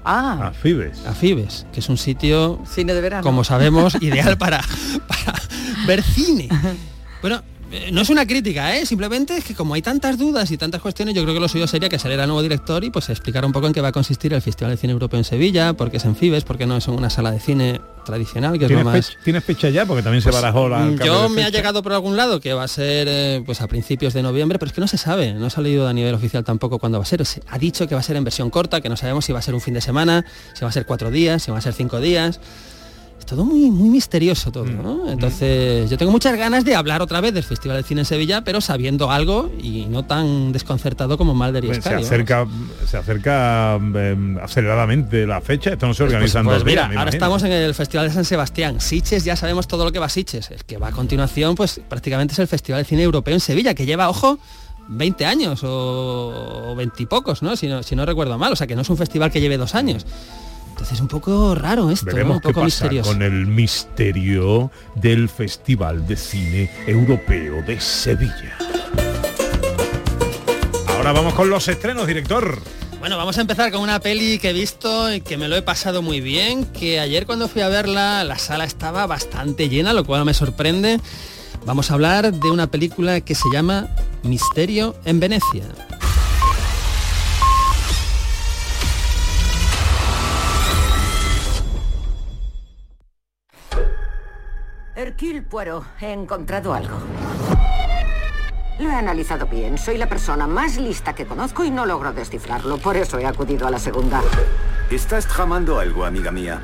[0.06, 1.08] Ah, A Fibes.
[1.08, 3.24] A Fibes, que es un sitio cine de verano.
[3.24, 4.62] como sabemos, ideal para,
[5.08, 5.42] para
[5.88, 6.50] ver cine.
[7.22, 7.44] Bueno,
[7.92, 8.86] no es una crítica, ¿eh?
[8.86, 11.68] simplemente es que como hay tantas dudas y tantas cuestiones, yo creo que lo suyo
[11.68, 13.92] sería que saliera el nuevo director y pues explicar un poco en qué va a
[13.92, 16.88] consistir el Festival de Cine Europeo en Sevilla, porque es en Fibes, porque no es
[16.88, 19.06] una sala de cine tradicional, que es lo ¿Tienes, más...
[19.08, 19.86] fecha, ¿Tienes fecha ya?
[19.86, 20.80] Porque también se Pues, barajó la...
[20.80, 23.68] mm, Yo me ha llegado por algún lado que va a ser eh, pues a
[23.68, 26.44] principios de noviembre, pero es que no se sabe, no ha salido a nivel oficial
[26.44, 27.26] tampoco cuándo va a ser.
[27.26, 29.40] Se ha dicho que va a ser en versión corta, que no sabemos si va
[29.40, 31.62] a ser un fin de semana, si va a ser cuatro días, si va a
[31.62, 32.40] ser cinco días.
[33.22, 35.10] Es todo muy, muy misterioso todo, Mm, ¿no?
[35.12, 38.42] Entonces yo tengo muchas ganas de hablar otra vez del Festival de Cine en Sevilla,
[38.44, 42.08] pero sabiendo algo y no tan desconcertado como Malder y Pues se vamos.
[42.08, 42.48] acerca,
[42.88, 45.70] se acerca eh, aceleradamente la fecha.
[45.74, 48.26] Esto no se organiza en Pues mira, días, ahora estamos en el Festival de San
[48.26, 48.82] Sebastián.
[48.82, 50.50] Siches, ya sabemos todo lo que va a Siches.
[50.50, 53.76] El que va a continuación, pues prácticamente es el Festival de Cine Europeo en Sevilla,
[53.76, 54.40] que lleva, ojo,
[54.90, 57.56] 20 años o 20 y pocos, ¿no?
[57.56, 57.84] Si, ¿no?
[57.84, 58.52] si no recuerdo mal.
[58.52, 60.06] O sea, que no es un festival que lleve dos años.
[60.82, 62.14] Entonces es un poco raro esto, ¿no?
[62.14, 63.12] Veremos un qué poco pasa misterioso.
[63.12, 68.58] con el misterio del Festival de Cine Europeo de Sevilla.
[70.88, 72.60] Ahora vamos con los estrenos, director.
[73.00, 75.62] Bueno, vamos a empezar con una peli que he visto y que me lo he
[75.62, 80.04] pasado muy bien, que ayer cuando fui a verla la sala estaba bastante llena, lo
[80.04, 81.00] cual me sorprende.
[81.64, 83.88] Vamos a hablar de una película que se llama
[84.24, 85.66] Misterio en Venecia.
[95.02, 96.96] Hercule Poirot, he encontrado algo.
[98.78, 99.80] Lo he analizado bien.
[99.80, 102.78] Soy la persona más lista que conozco y no logro descifrarlo.
[102.78, 104.22] Por eso he acudido a la segunda.
[104.92, 106.62] Estás tramando algo, amiga mía.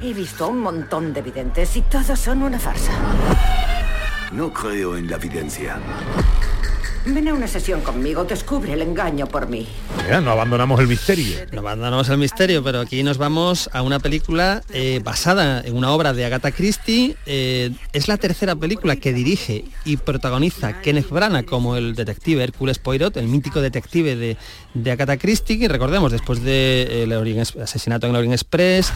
[0.00, 2.92] He visto un montón de videntes y todos son una farsa.
[4.32, 5.78] No creo en la evidencia.
[7.04, 9.66] Ven a una sesión conmigo, descubre el engaño por mí.
[10.08, 11.36] Ya, no abandonamos el misterio.
[11.50, 15.90] No abandonamos el misterio, pero aquí nos vamos a una película eh, basada en una
[15.90, 17.16] obra de Agatha Christie.
[17.26, 22.78] Eh, es la tercera película que dirige y protagoniza Kenneth Branagh como el detective Hércules
[22.78, 24.36] Poirot, el mítico detective de,
[24.74, 25.56] de Agatha Christie.
[25.56, 28.92] Y recordemos, después de eh, el Orient Ex- asesinato en el Orient Express,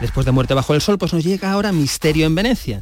[0.00, 2.80] después de Muerte bajo el Sol, pues nos llega ahora Misterio en Venecia.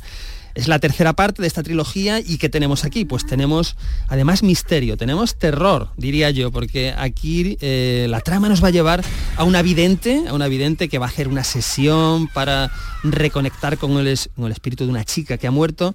[0.59, 3.05] Es la tercera parte de esta trilogía y ¿qué tenemos aquí?
[3.05, 3.77] Pues tenemos
[4.09, 9.05] además misterio, tenemos terror, diría yo, porque aquí eh, la trama nos va a llevar
[9.37, 12.73] a una vidente, a una vidente que va a hacer una sesión para
[13.05, 15.95] reconectar con el, espíritu de una chica que ha muerto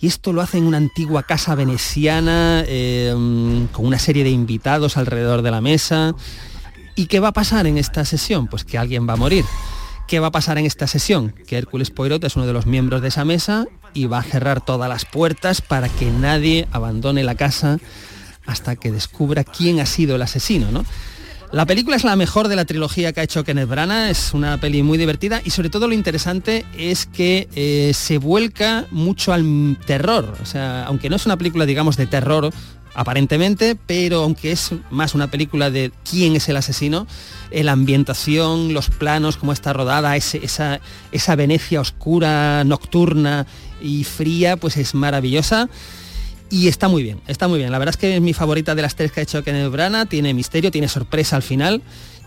[0.00, 4.96] y esto lo hace en una antigua casa veneciana mm, con una serie de invitados
[4.96, 6.16] alrededor de la mesa.
[6.96, 8.48] ¿Y qué va a pasar en esta sesión?
[8.48, 9.44] Pues que alguien va a morir.
[10.10, 11.32] ¿Qué va a pasar en esta sesión?
[11.46, 14.60] Que Hércules Poirot es uno de los miembros de esa mesa y va a cerrar
[14.60, 17.78] todas las puertas para que nadie abandone la casa
[18.44, 20.84] hasta que descubra quién ha sido el asesino, ¿no?
[21.52, 24.58] La película es la mejor de la trilogía que ha hecho Kenneth Branagh, es una
[24.58, 29.78] peli muy divertida y sobre todo lo interesante es que eh, se vuelca mucho al
[29.86, 32.52] terror, o sea, aunque no es una película digamos de terror
[33.00, 37.06] aparentemente, pero aunque es más una película de quién es el asesino,
[37.50, 43.46] eh, la ambientación, los planos, cómo está rodada, ese- esa, esa Venecia oscura, nocturna
[43.80, 45.68] y fría, pues es maravillosa.
[46.50, 47.70] Y está muy bien, está muy bien.
[47.72, 50.08] La verdad es que es mi favorita de las tres que ha hecho Kenneth Branagh.
[50.08, 51.80] Tiene misterio, tiene sorpresa al final.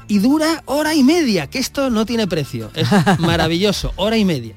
[0.07, 2.71] Y dura hora y media, que esto no tiene precio.
[2.73, 2.87] Es
[3.19, 4.55] maravilloso, hora y media.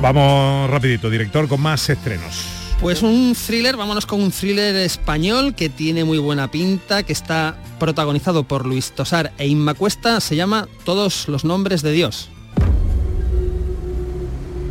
[0.00, 2.46] Vamos rapidito, director, con más estrenos.
[2.80, 7.56] Pues un thriller, vámonos con un thriller español que tiene muy buena pinta, que está
[7.78, 10.20] protagonizado por Luis Tosar e Inma Cuesta.
[10.20, 12.30] Se llama Todos los nombres de Dios.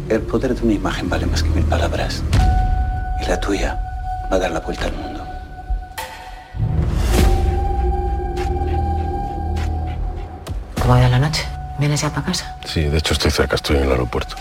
[0.09, 2.23] El poder de una imagen vale más que mil palabras.
[3.23, 3.79] Y la tuya
[4.31, 5.23] va a dar la vuelta al mundo.
[10.81, 11.45] ¿Cómo ha ido la noche?
[11.77, 12.57] ¿Vienes ya para casa?
[12.65, 14.35] Sí, de hecho estoy cerca, estoy en el aeropuerto.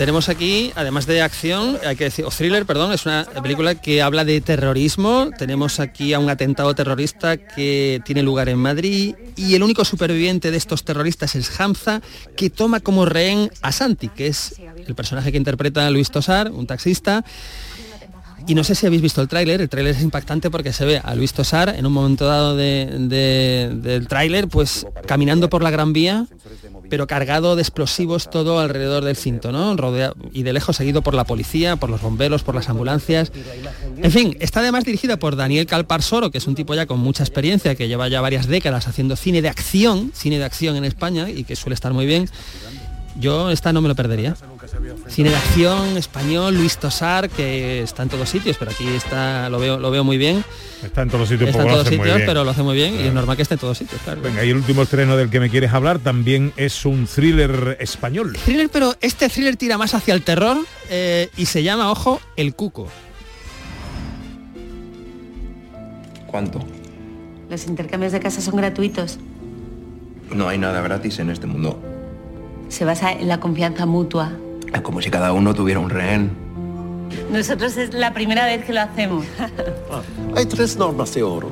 [0.00, 4.00] Tenemos aquí, además de acción, hay que decir, o thriller, perdón, es una película que
[4.00, 5.28] habla de terrorismo.
[5.36, 10.50] Tenemos aquí a un atentado terrorista que tiene lugar en Madrid y el único superviviente
[10.50, 12.00] de estos terroristas es Hamza,
[12.34, 16.66] que toma como rehén a Santi, que es el personaje que interpreta Luis Tosar, un
[16.66, 17.22] taxista.
[18.46, 21.00] Y no sé si habéis visto el tráiler, el tráiler es impactante porque se ve
[21.02, 25.70] a Luis Tosar en un momento dado de- de- del tráiler, pues caminando por la
[25.70, 26.26] Gran Vía,
[26.88, 29.76] pero cargado de explosivos todo alrededor del cinto, ¿no?
[29.76, 33.30] Rodea- y de lejos seguido por la policía, por los bomberos, por las ambulancias.
[34.02, 37.22] En fin, está además dirigida por Daniel Calparsoro, que es un tipo ya con mucha
[37.22, 41.30] experiencia, que lleva ya varias décadas haciendo cine de acción, cine de acción en España
[41.30, 42.28] y que suele estar muy bien.
[43.18, 44.36] Yo esta no me lo perdería.
[45.08, 49.58] Cine de acción español, Luis Tosar, que está en todos sitios, pero aquí está, lo
[49.58, 50.44] veo, lo veo muy bien.
[50.84, 53.08] Está en todos los sitios, Está en todos sitios, pero lo hace muy bien y
[53.08, 54.22] es normal que esté en todos sitios, claro.
[54.22, 58.36] Venga, y el último estreno del que me quieres hablar también es un thriller español.
[58.44, 62.54] Thriller, pero este thriller tira más hacia el terror eh, y se llama, ojo, El
[62.54, 62.88] Cuco.
[66.26, 66.64] ¿Cuánto?
[67.50, 69.18] Los intercambios de casa son gratuitos.
[70.32, 71.89] No hay nada gratis en este mundo.
[72.70, 74.32] Se basa en la confianza mutua.
[74.72, 76.30] Es como si cada uno tuviera un rehén.
[77.32, 79.26] Nosotros es la primera vez que lo hacemos.
[80.36, 81.50] Hay tres normas de oro.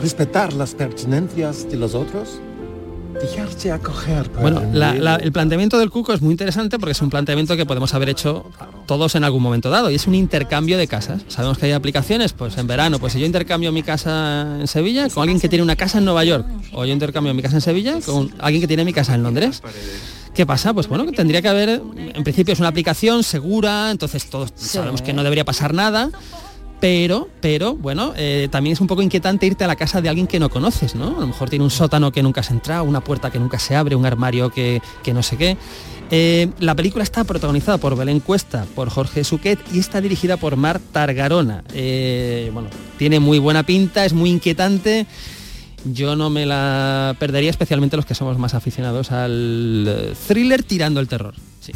[0.00, 2.38] Respetar las pertenencias de los otros,
[3.20, 4.28] dejarse acoger.
[4.40, 7.66] Bueno, la- la- el planteamiento del cuco es muy interesante porque es un planteamiento que
[7.66, 8.48] podemos haber hecho
[8.86, 11.22] todos en algún momento dado y es un intercambio de casas.
[11.26, 15.08] Sabemos que hay aplicaciones, pues en verano, pues si yo intercambio mi casa en Sevilla
[15.08, 17.62] con alguien que tiene una casa en Nueva York o yo intercambio mi casa en
[17.62, 19.62] Sevilla con alguien que tiene mi casa en Londres.
[20.38, 20.72] ¿Qué pasa?
[20.72, 25.02] Pues bueno, que tendría que haber, en principio es una aplicación segura, entonces todos sabemos
[25.02, 26.12] que no debería pasar nada.
[26.78, 30.28] Pero, pero, bueno, eh, también es un poco inquietante irte a la casa de alguien
[30.28, 31.16] que no conoces, ¿no?
[31.16, 33.74] A lo mejor tiene un sótano que nunca has entrado, una puerta que nunca se
[33.74, 35.56] abre, un armario que, que no sé qué.
[36.12, 40.54] Eh, la película está protagonizada por Belén Cuesta, por Jorge Suquet y está dirigida por
[40.54, 41.64] Mar Targarona.
[41.74, 45.04] Eh, bueno, tiene muy buena pinta, es muy inquietante.
[45.84, 51.00] Yo no me la perdería, especialmente los que somos más aficionados al eh, thriller tirando
[51.00, 51.34] el terror.
[51.60, 51.72] Sí.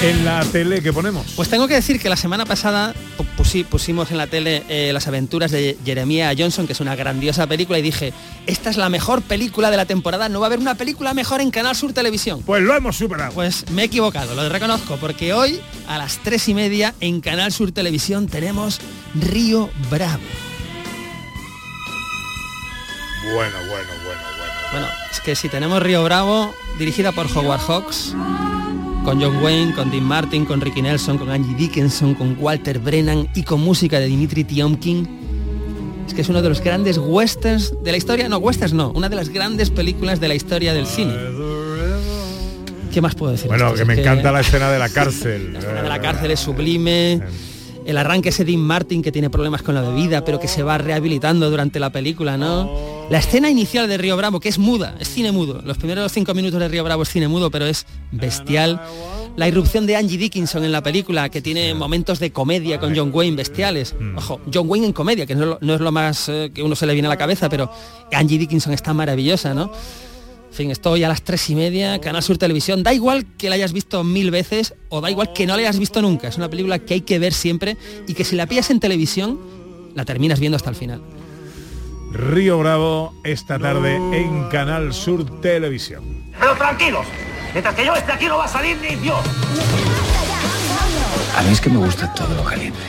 [0.00, 1.26] En la tele que ponemos.
[1.34, 4.92] Pues tengo que decir que la semana pasada pu- pusi- pusimos en la tele eh,
[4.92, 8.12] las aventuras de Jeremiah Johnson, que es una grandiosa película, y dije,
[8.46, 11.40] esta es la mejor película de la temporada, no va a haber una película mejor
[11.40, 12.42] en Canal Sur Televisión.
[12.46, 13.32] Pues lo hemos superado.
[13.34, 17.50] Pues me he equivocado, lo reconozco, porque hoy a las tres y media en Canal
[17.50, 18.78] Sur Televisión tenemos
[19.16, 20.22] Río Bravo.
[23.34, 24.52] Bueno, bueno, bueno, bueno.
[24.72, 28.14] Bueno, es que si tenemos Río Bravo, dirigida por Howard Hawks,
[29.04, 33.28] con John Wayne, con Dean Martin, con Ricky Nelson, con Angie Dickinson, con Walter Brennan
[33.34, 35.08] y con música de Dimitri Tiomkin.
[36.06, 39.08] Es que es uno de los grandes westerns de la historia, no, westerns no, una
[39.08, 41.14] de las grandes películas de la historia del cine.
[42.92, 43.48] ¿Qué más puedo decir?
[43.48, 45.52] Bueno, que me encanta la escena de la cárcel.
[45.52, 47.20] la escena de la cárcel es sublime.
[47.88, 50.76] El arranque ese Dean Martin que tiene problemas con la bebida, pero que se va
[50.76, 52.70] rehabilitando durante la película, ¿no?
[53.08, 55.62] La escena inicial de Río Bravo, que es muda, es cine mudo.
[55.64, 58.78] Los primeros cinco minutos de Río Bravo es cine mudo, pero es bestial.
[59.36, 63.10] La irrupción de Angie Dickinson en la película, que tiene momentos de comedia con John
[63.10, 63.94] Wayne bestiales.
[64.16, 66.62] Ojo, John Wayne en comedia, que no es lo, no es lo más eh, que
[66.62, 67.72] uno se le viene a la cabeza, pero
[68.12, 69.72] Angie Dickinson está maravillosa, ¿no?
[70.58, 72.82] En fin, estoy a las tres y media, Canal Sur Televisión.
[72.82, 75.78] Da igual que la hayas visto mil veces o da igual que no la hayas
[75.78, 76.26] visto nunca.
[76.26, 77.76] Es una película que hay que ver siempre
[78.08, 79.38] y que si la pillas en televisión,
[79.94, 81.00] la terminas viendo hasta el final.
[82.10, 86.24] Río Bravo esta tarde en Canal Sur Televisión.
[86.40, 87.06] Pero tranquilos,
[87.52, 89.20] mientras que yo esté aquí no va a salir ni Dios.
[91.36, 92.80] A mí es que me gusta todo lo caliente.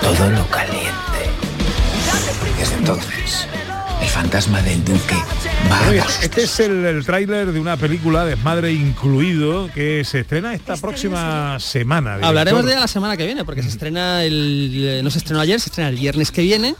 [0.00, 0.92] Todo lo caliente.
[2.56, 3.48] Desde entonces,
[4.02, 5.14] el fantasma del duque
[5.70, 10.54] va a este es el, el tráiler de una película Desmadre incluido que se estrena
[10.54, 12.10] esta próxima semana.
[12.16, 12.28] director.
[12.28, 14.70] Hablaremos de ella la semana que viene, porque se estrena el.
[14.74, 16.74] eh, no se estrenó ayer, se estrena el viernes que viene.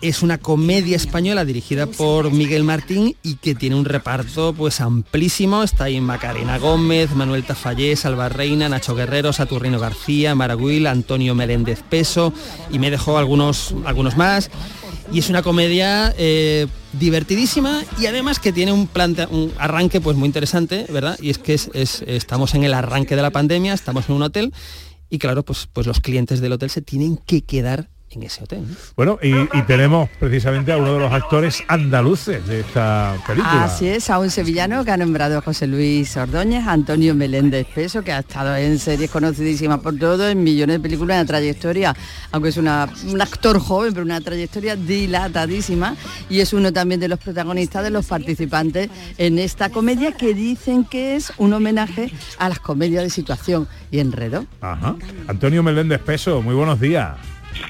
[0.00, 5.64] Es una comedia española dirigida por Miguel Martín y que tiene un reparto pues amplísimo.
[5.64, 11.82] Está ahí Macarena Gómez, Manuel Tafallé, Salva Reina, Nacho Guerrero, Saturnino García, Maragüil, Antonio Meléndez
[11.82, 12.32] Peso
[12.70, 14.50] y me dejó algunos, algunos más.
[15.10, 20.16] Y es una comedia eh, divertidísima y además que tiene un, plante- un arranque pues
[20.16, 21.18] muy interesante, ¿verdad?
[21.22, 21.70] Y es que es-
[22.06, 24.52] estamos en el arranque de la pandemia, estamos en un hotel
[25.08, 28.62] y claro, pues, pues los clientes del hotel se tienen que quedar en ese hotel.
[28.68, 28.74] ¿no?
[28.96, 33.64] Bueno, y, y tenemos precisamente a uno de los actores andaluces de esta película.
[33.64, 38.12] Así es, a un sevillano que ha nombrado José Luis Ordóñez, Antonio Meléndez Peso, que
[38.12, 41.94] ha estado en series conocidísimas por todo, en millones de películas, una trayectoria,
[42.32, 45.96] aunque es una- un actor joven, pero una trayectoria dilatadísima,
[46.30, 50.84] y es uno también de los protagonistas, de los participantes en esta comedia que dicen
[50.84, 54.46] que es un homenaje a las comedias de situación y enredo.
[54.60, 54.96] Ajá.
[55.26, 57.16] Antonio Meléndez Peso, muy buenos días.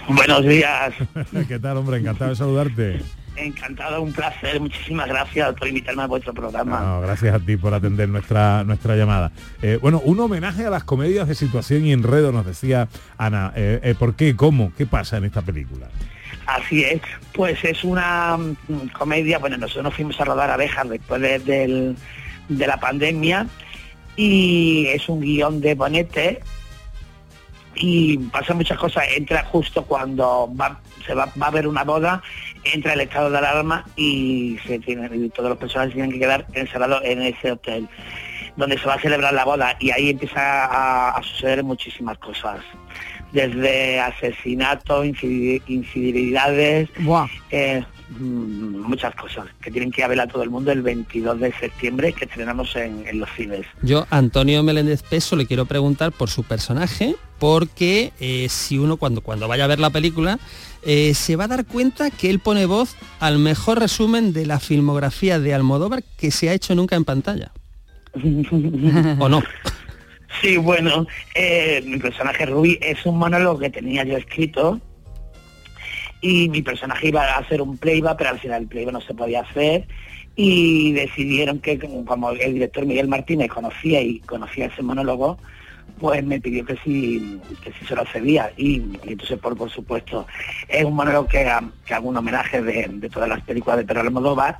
[0.08, 0.94] Buenos días.
[1.48, 1.98] ¿Qué tal, hombre?
[1.98, 3.00] Encantado de saludarte.
[3.36, 4.60] Encantado, un placer.
[4.60, 6.80] Muchísimas gracias por invitarme a vuestro programa.
[6.80, 9.30] No, gracias a ti por atender nuestra nuestra llamada.
[9.62, 13.52] Eh, bueno, un homenaje a las comedias de situación y enredo, nos decía Ana.
[13.54, 14.34] Eh, eh, ¿Por qué?
[14.34, 14.72] ¿Cómo?
[14.76, 15.86] ¿Qué pasa en esta película?
[16.46, 17.00] Así es,
[17.34, 21.96] pues es una mm, comedia, bueno, nosotros nos fuimos a rodar abejas después de, del-
[22.48, 23.46] de la pandemia
[24.16, 26.40] y es un guion de Bonete
[27.78, 32.22] y pasan muchas cosas, entra justo cuando va, se va, va a haber una boda,
[32.64, 36.46] entra el estado de alarma y se tiene, y todos los personajes tienen que quedar
[36.54, 37.88] encerrados en ese hotel.
[38.56, 39.76] donde se va a celebrar la boda.
[39.78, 42.60] Y ahí empieza a, a suceder muchísimas cosas.
[43.32, 46.88] Desde asesinatos, infidelidades,
[47.50, 51.40] eh, muchas cosas que tienen que ir a ver a todo el mundo el 22
[51.40, 53.66] de septiembre que estrenamos en, en los cines.
[53.82, 59.20] Yo, Antonio Meléndez Peso, le quiero preguntar por su personaje, porque eh, si uno cuando,
[59.20, 60.38] cuando vaya a ver la película,
[60.82, 64.60] eh, se va a dar cuenta que él pone voz al mejor resumen de la
[64.60, 67.52] filmografía de Almodóvar que se ha hecho nunca en pantalla.
[69.18, 69.42] ¿O no?
[70.40, 74.80] Sí, bueno, eh, mi personaje Ruby es un monólogo que tenía yo escrito
[76.20, 79.14] y mi personaje iba a hacer un playback, pero al final el playback no se
[79.14, 79.86] podía hacer.
[80.36, 85.38] Y decidieron que como el director Miguel Martínez conocía y conocía ese monólogo,
[85.98, 88.52] pues me pidió que si, que si se lo cedía.
[88.56, 90.26] Y, entonces por, por supuesto
[90.68, 91.50] es un monólogo que,
[91.84, 94.58] que hago un homenaje de, de todas las películas de Pedro Almodóvar.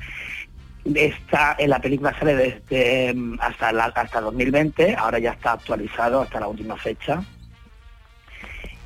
[0.85, 6.41] Está en la película sale desde mm, hasta hasta 2020 ahora ya está actualizado hasta
[6.41, 7.23] la última fecha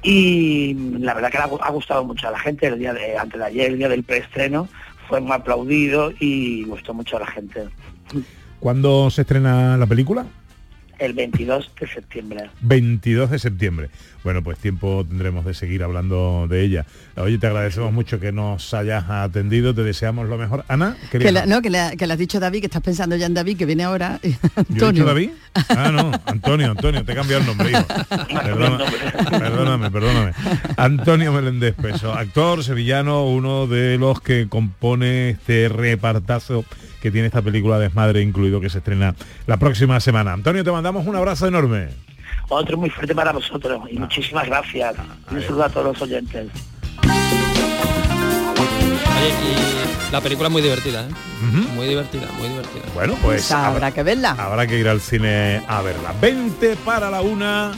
[0.03, 3.47] y la verdad que ha gustado mucho a la gente el día de antes de
[3.47, 4.69] ayer el día del preestreno
[5.09, 7.69] fue muy aplaudido y gustó mucho a la gente
[8.63, 10.25] ¿Cuándo se estrena la película?
[10.99, 13.91] El 22 de septiembre 22 de septiembre.
[14.25, 16.87] Bueno, pues tiempo tendremos de seguir hablando de ella.
[17.17, 20.65] Oye, te agradecemos mucho que nos hayas atendido, te deseamos lo mejor.
[20.69, 23.17] Ana, Que, querías- la- no, que, le, que le has dicho David, que estás pensando
[23.17, 24.21] ya en David, que viene ahora.
[24.23, 24.93] ¿Yo he Antonio.
[24.93, 25.31] dicho David?
[25.71, 27.71] Ah, no, Antonio, Antonio, te he cambiado el nombre.
[27.71, 27.85] hijo.
[28.29, 28.85] Perdona-
[29.41, 30.33] perdóname, perdóname.
[30.77, 36.65] Antonio Meléndez Peso, actor sevillano, uno de los que compone este repartazo
[37.03, 39.15] que tiene esta película Desmadre incluido que se estrena
[39.47, 40.33] la próxima semana.
[40.33, 41.89] Antonio, te mandamos un abrazo enorme.
[42.49, 44.95] otro muy fuerte para vosotros y muchísimas gracias
[45.31, 46.49] un saludo a todos los oyentes
[49.19, 51.09] Oye, y la película es muy divertida, ¿eh?
[51.75, 52.83] Muy divertida, muy divertida.
[52.95, 54.37] Bueno, pues habrá que verla.
[54.39, 56.15] Habrá que ir al cine a verla.
[56.21, 57.73] 20 para la una.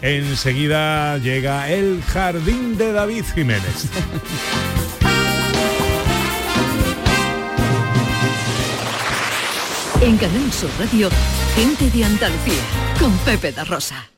[0.00, 3.88] Enseguida llega el jardín de David Jiménez.
[10.04, 11.08] En Canal Sur Radio,
[11.56, 12.62] gente de Andalucía,
[13.00, 14.10] con Pepe da Rosa.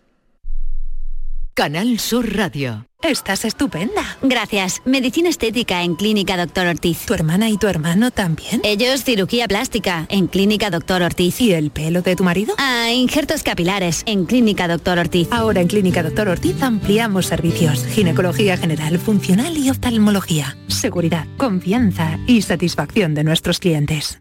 [1.55, 2.87] Canal Sur Radio.
[3.05, 4.19] Estás estupenda.
[4.21, 4.83] Gracias.
[4.85, 7.07] Medicina estética en Clínica Doctor Ortiz.
[7.07, 8.63] ¿Tu hermana y tu hermano también?
[8.65, 11.41] Ellos cirugía plástica en Clínica Doctor Ortiz.
[11.41, 12.57] ¿Y el pelo de tu marido?
[12.59, 15.29] Ah, injertos capilares en Clínica Doctor Ortiz.
[15.31, 17.87] Ahora en Clínica Doctor Ortiz ampliamos servicios.
[17.87, 20.57] Ginecología general, funcional y oftalmología.
[20.67, 24.21] Seguridad, confianza y satisfacción de nuestros clientes.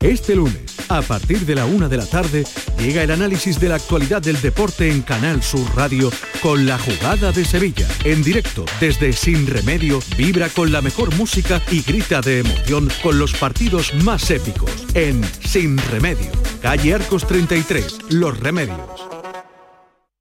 [0.00, 2.44] Este lunes, a partir de la una de la tarde,
[2.78, 7.32] llega el análisis de la actualidad del deporte en Canal Sur Radio con la jugada
[7.32, 7.88] de Sevilla.
[8.04, 13.18] En directo, desde Sin Remedio, vibra con la mejor música y grita de emoción con
[13.18, 14.70] los partidos más épicos.
[14.94, 16.30] En Sin Remedio,
[16.62, 19.17] calle Arcos 33, Los Remedios.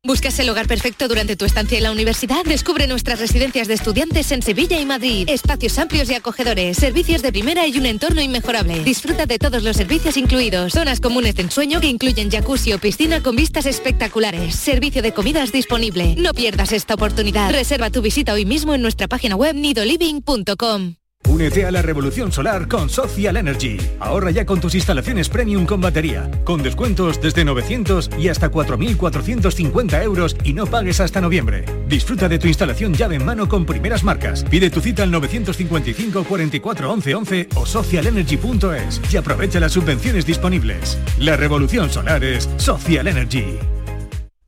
[0.07, 2.45] ¿Buscas el hogar perfecto durante tu estancia en la universidad?
[2.45, 5.27] Descubre nuestras residencias de estudiantes en Sevilla y Madrid.
[5.29, 8.85] Espacios amplios y acogedores, servicios de primera y un entorno inmejorable.
[8.85, 10.71] Disfruta de todos los servicios incluidos.
[10.71, 14.55] Zonas comunes de ensueño que incluyen jacuzzi o piscina con vistas espectaculares.
[14.55, 16.15] Servicio de comidas disponible.
[16.17, 17.51] No pierdas esta oportunidad.
[17.51, 20.95] Reserva tu visita hoy mismo en nuestra página web nidoliving.com.
[21.37, 23.77] Únete a la revolución solar con Social Energy.
[23.99, 30.03] Ahorra ya con tus instalaciones premium con batería, con descuentos desde 900 y hasta 4.450
[30.03, 31.65] euros y no pagues hasta noviembre.
[31.87, 34.45] Disfruta de tu instalación llave en mano con primeras marcas.
[34.45, 40.97] Pide tu cita al 955 44 11 11 o socialenergy.es y aprovecha las subvenciones disponibles.
[41.19, 43.59] La revolución solar es Social Energy.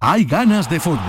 [0.02, 1.00] Hay ganas de fútbol.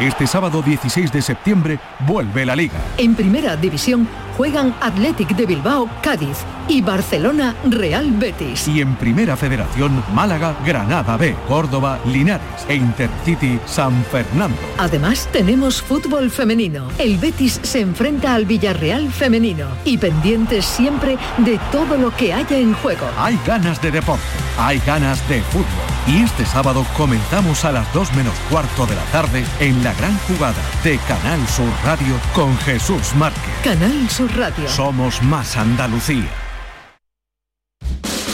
[0.00, 2.80] Este sábado 16 de septiembre vuelve la liga.
[2.96, 4.08] En primera división
[4.38, 8.68] juegan Athletic de Bilbao, Cádiz y Barcelona, Real Betis.
[8.68, 14.56] Y en Primera Federación, Málaga, Granada B, Córdoba, Linares e Intercity San Fernando.
[14.78, 16.88] Además tenemos fútbol femenino.
[16.98, 22.58] El Betis se enfrenta al Villarreal femenino y pendientes siempre de todo lo que haya
[22.58, 23.06] en juego.
[23.18, 24.22] Hay ganas de deporte,
[24.56, 25.97] hay ganas de fútbol.
[26.08, 30.18] Y este sábado comenzamos a las 2 menos cuarto de la tarde en la gran
[30.20, 33.42] jugada de Canal Sur Radio con Jesús Márquez.
[33.62, 34.66] Canal Sur Radio.
[34.68, 36.30] Somos más Andalucía.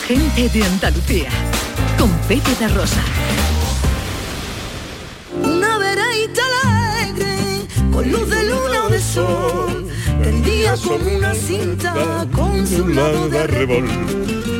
[0.06, 1.30] Gente de Andalucía.
[1.98, 3.02] Con Pepe da Rosa.
[5.42, 9.83] Una veraita alegre, con luz de luna o de sol,
[10.24, 13.84] tendía como una cinta con su lado de arrebol.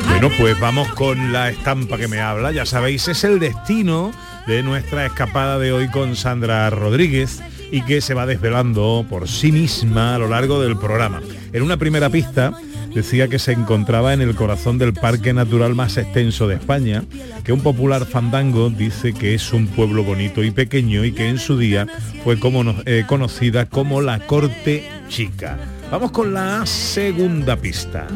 [0.07, 2.51] Bueno, pues vamos con la estampa que me habla.
[2.51, 4.11] Ya sabéis, es el destino
[4.47, 7.41] de nuestra escapada de hoy con Sandra Rodríguez
[7.71, 11.21] y que se va desvelando por sí misma a lo largo del programa.
[11.51, 12.53] En una primera pista
[12.95, 17.03] decía que se encontraba en el corazón del parque natural más extenso de España,
[17.43, 21.37] que un popular fandango dice que es un pueblo bonito y pequeño y que en
[21.37, 21.85] su día
[22.23, 22.39] fue
[22.85, 25.59] eh, conocida como la Corte Chica.
[25.91, 28.07] Vamos con la segunda pista.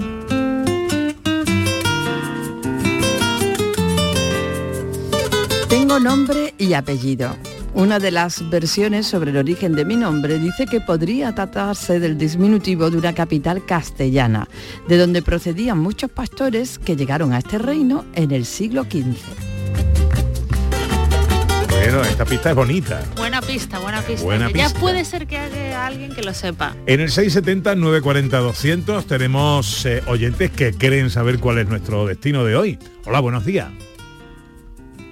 [5.68, 7.36] Tengo nombre y apellido.
[7.74, 12.18] Una de las versiones sobre el origen de mi nombre dice que podría tratarse del
[12.18, 14.48] diminutivo de una capital castellana,
[14.88, 19.50] de donde procedían muchos pastores que llegaron a este reino en el siglo XV.
[21.70, 23.04] Bueno, esta pista es bonita.
[23.16, 24.24] Buena pista, buena pista.
[24.24, 24.80] Buena ya pista.
[24.80, 26.76] puede ser que haya alguien que lo sepa.
[26.86, 32.80] En el 670-940-200 tenemos eh, oyentes que quieren saber cuál es nuestro destino de hoy.
[33.06, 33.70] Hola, buenos días.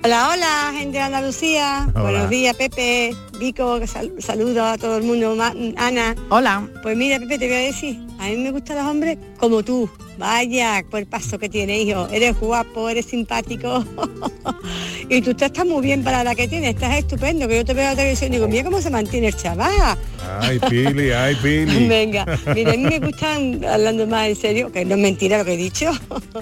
[0.04, 1.88] Hola, hola, gente de Andalucía.
[1.94, 2.02] Hola.
[2.02, 6.16] Buenos días, Pepe, Vico, sal- saludo a todo el mundo, Ma- Ana.
[6.30, 6.66] Hola.
[6.82, 9.90] Pues mira, Pepe, te voy a decir, a mí me gustan los hombres como tú.
[10.18, 12.08] Vaya, paso que tiene, hijo.
[12.10, 13.84] Eres guapo, eres simpático.
[15.10, 17.84] y tú estás muy bien para la que tienes, estás estupendo, que yo te veo
[17.84, 19.98] en la televisión y digo, mira cómo se mantiene el chaval.
[20.40, 21.88] Ay, Pili, ay, Pili.
[21.90, 22.26] Venga,
[22.56, 25.54] mira, a mí me gustan, hablando más en serio, que no es mentira lo que
[25.54, 25.92] he dicho,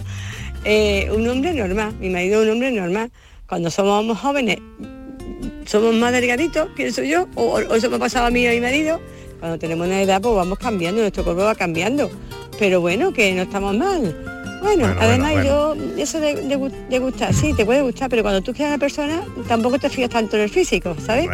[0.66, 3.12] eh, un hombre normal, mi marido es un hombre normal.
[3.48, 4.58] Cuando somos jóvenes,
[5.66, 8.52] somos más delgaditos, pienso yo, o, o eso me ha pasado a mí y a
[8.52, 9.00] mi marido.
[9.40, 12.10] Cuando tenemos una edad, pues vamos cambiando, nuestro cuerpo va cambiando.
[12.58, 14.16] Pero bueno, que no estamos mal.
[14.64, 18.10] Bueno, Bueno, además bueno, yo, eso de, de gu- de gustar, sí, te puede gustar,
[18.10, 21.28] pero cuando tú quieres a una persona, tampoco te fijas tanto en el físico, ¿sabes?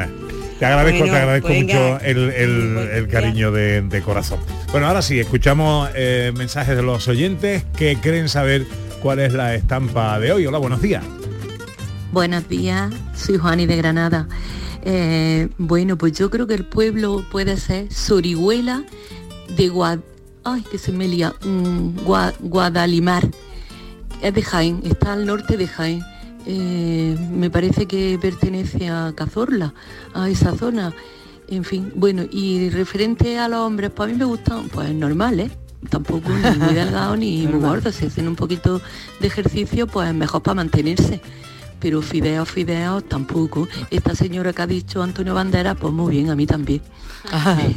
[0.60, 4.40] Te agradezco, te agradezco pues mucho el, el- el cariño de, de corazón.
[4.72, 8.66] Bueno, ahora sí, escuchamos eh, mensajes de los oyentes que quieren saber
[9.02, 10.46] cuál es la estampa de hoy.
[10.46, 11.04] Hola, buenos días.
[12.12, 14.28] Buenos días, soy Juani de Granada.
[14.84, 18.84] Eh, bueno, pues yo creo que el pueblo puede ser Sorihuela
[19.56, 20.00] de Guad...
[20.44, 21.34] Ay, que se me lía.
[21.44, 23.30] mm, Gua- Guadalimar.
[24.22, 26.02] Es de Jaén, está al norte de Jaén.
[26.48, 29.74] Eh, me parece que pertenece a Cazorla,
[30.14, 30.94] a esa zona.
[31.48, 35.52] En fin, bueno, y referente a los hombres, pues a mí me gustan, pues normales,
[35.90, 37.96] tampoco ni muy delgados ni muy gordos.
[37.96, 38.82] Si hacen un poquito
[39.20, 41.22] de ejercicio, pues mejor para mantenerse.
[41.82, 43.68] Pero fideos, fideos tampoco.
[43.90, 46.82] Esta señora que ha dicho Antonio Bandera, pues muy bien, a mí también.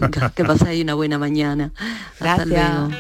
[0.01, 1.73] Venga, que pasáis una buena mañana.
[2.21, 2.49] Hasta Gracias.
[2.49, 2.91] luego.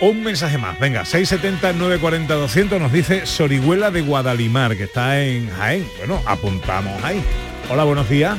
[0.00, 5.84] Un mensaje más, venga, 670-940-200 nos dice Sorihuela de Guadalimar, que está en Jaén.
[5.98, 7.20] Bueno, apuntamos ahí.
[7.68, 8.38] Hola, buenos días.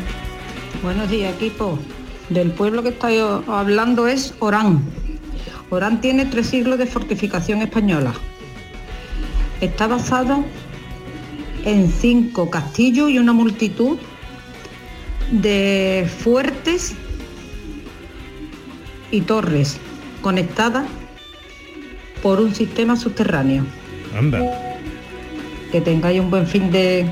[0.81, 1.77] Buenos días, equipo.
[2.29, 3.17] Del pueblo que estoy
[3.47, 4.81] hablando es Orán.
[5.69, 8.13] Orán tiene tres siglos de fortificación española.
[9.59, 10.45] Está basado
[11.65, 13.97] en cinco castillos y una multitud
[15.31, 16.95] de fuertes
[19.11, 19.77] y torres
[20.21, 20.87] conectadas
[22.21, 23.65] por un sistema subterráneo.
[24.17, 24.41] Anda.
[25.71, 27.05] Que tengáis un buen fin de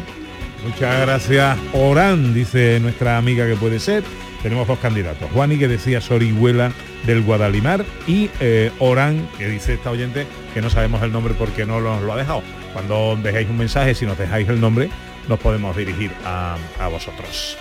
[0.65, 1.57] Muchas gracias.
[1.73, 4.03] Orán, dice nuestra amiga que puede ser.
[4.43, 5.29] Tenemos dos candidatos.
[5.31, 6.71] Juani, que decía Sorihuela
[7.05, 10.25] del Guadalimar, y eh, Orán, que dice esta oyente
[10.57, 12.41] que no sabemos el nombre porque no nos lo ha dejado.
[12.73, 14.89] Cuando dejéis un mensaje, si nos dejáis el nombre,
[15.27, 17.55] nos podemos dirigir a, a vosotros.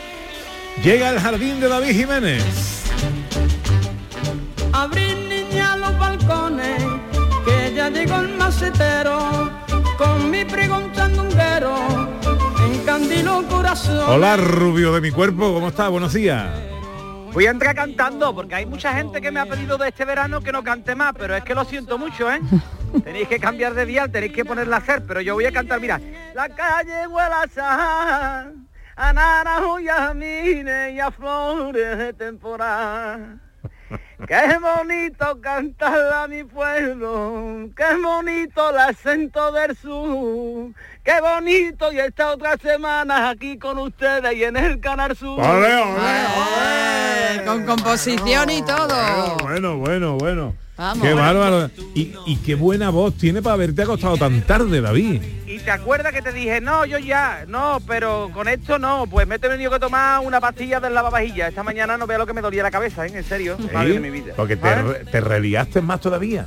[0.83, 2.85] Llega el jardín de David Jiménez.
[4.73, 6.83] Abrir niña los balcones,
[7.45, 9.51] que ya llegó el macetero,
[9.99, 12.09] con mi pregón chandunguero,
[12.73, 14.05] encandiló corazón.
[14.09, 15.89] Hola, rubio de mi cuerpo, ¿cómo está?
[15.89, 16.49] Buenos días.
[17.35, 20.41] Voy a entrar cantando porque hay mucha gente que me ha pedido de este verano
[20.41, 22.41] que no cante más, pero es que lo siento mucho, ¿eh?
[23.05, 25.81] tenéis que cambiar de dial, tenéis que ponerla a hacer, pero yo voy a cantar,
[25.81, 26.01] mira,
[26.35, 28.55] la calle huele a sal,
[28.97, 33.39] a naranjo y a mine y a flores de temporada.
[34.27, 40.73] Qué bonito cantar a mi pueblo, qué bonito el acento del sur,
[41.05, 45.39] qué bonito y esta otra semana aquí con ustedes y en el Canal Sur.
[45.39, 47.45] ¡Ole, ole!
[47.45, 49.37] Con composición y todo.
[49.43, 50.66] Bueno, bueno, bueno.
[50.77, 51.07] Vamos.
[51.07, 51.71] Qué bárbaro.
[51.95, 55.23] Y, y qué buena voz tiene para haberte acostado tan tarde, David.
[55.47, 59.27] Y te acuerdas que te dije, no, yo ya, no, pero con esto no, pues
[59.27, 61.49] me he tenido que tomar una pastilla del lavavajilla.
[61.49, 63.13] Esta mañana no vea lo que me dolía la cabeza, ¿eh?
[63.15, 64.35] En serio, madre de mi vida.
[64.37, 64.69] Porque te,
[65.11, 66.47] te reliaste más todavía.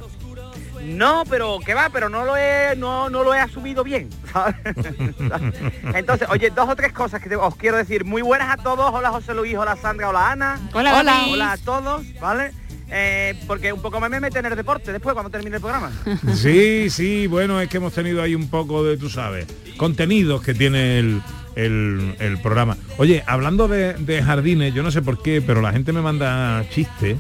[0.84, 4.09] No, pero qué va, pero no lo he, no, no lo he asumido bien.
[4.34, 4.55] ¿sabes?
[5.95, 8.05] Entonces, oye, dos o tres cosas que te- os quiero decir.
[8.05, 8.91] Muy buenas a todos.
[8.93, 10.59] Hola José Luis, hola Sandra, hola Ana.
[10.73, 11.11] Hola, Hola.
[11.13, 11.34] David.
[11.34, 12.51] Hola a todos, ¿vale?
[12.91, 15.91] Eh, porque un poco me me mete en el deporte después cuando termine el programa.
[16.35, 19.45] Sí, sí, bueno, es que hemos tenido ahí un poco de, tú sabes,
[19.77, 21.21] contenidos que tiene el,
[21.55, 22.77] el- el programa.
[22.97, 26.63] Oye, hablando de, de jardines, yo no sé por qué, pero la gente me manda
[26.69, 27.17] chistes.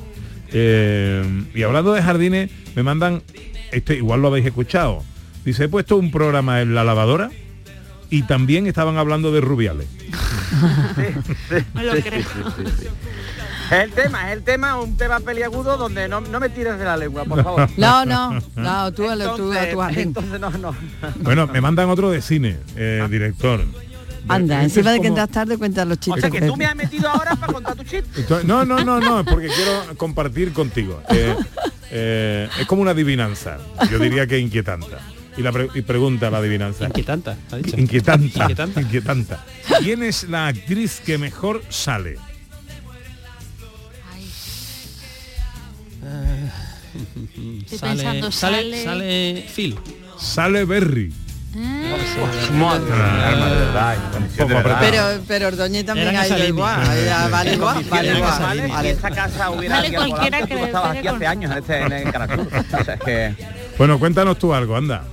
[0.51, 3.21] eh, y hablando de jardines, me mandan,
[3.71, 5.03] este igual lo habéis escuchado.
[5.45, 7.29] Dice, he puesto un programa en la lavadora
[8.09, 9.87] y también estaban hablando de rubiales.
[13.71, 16.85] Es el tema, es el tema, un tema peliagudo donde no, no me tires de
[16.85, 17.69] la lengua, por favor.
[17.77, 19.97] No, no, no, tú, a lo- tú a Entonces-.
[19.97, 20.75] Entonces no, no.
[21.17, 23.63] Bueno, me mandan otro de cine, eh, director.
[24.27, 26.21] Anda, encima de que entras tarde cuentas los O chistes.
[26.21, 28.07] sea que tú me has metido ahora para contar tu chiste.
[28.21, 31.01] Entonces, no, no, no, no, es porque quiero compartir contigo.
[31.09, 31.35] Eh,
[31.91, 33.57] eh, es como una adivinanza.
[33.89, 34.99] Yo diría que inquietanta.
[35.37, 36.85] Y, la pre- y pregunta la adivinanza.
[36.85, 37.77] Inquietanta, ha dicho.
[37.79, 38.41] Inquietanta.
[38.43, 38.81] Inquietanta.
[38.81, 39.45] Inquietanta.
[39.79, 42.17] ¿Quién es la actriz que mejor sale?
[47.63, 49.79] Estoy sale, pensando, sale, sale- sale Phil.
[50.17, 51.13] Sale Berry.
[54.39, 54.77] Apretado.
[54.79, 56.79] Pero, pero Ordóñez también ha ido igual.
[57.31, 58.69] Vale igual, vale igual.
[58.69, 63.35] Vale, esta casa hubiera Vale cualquiera que aquí hace años en, este, en el que...
[63.77, 65.03] Bueno, cuéntanos tú algo, anda.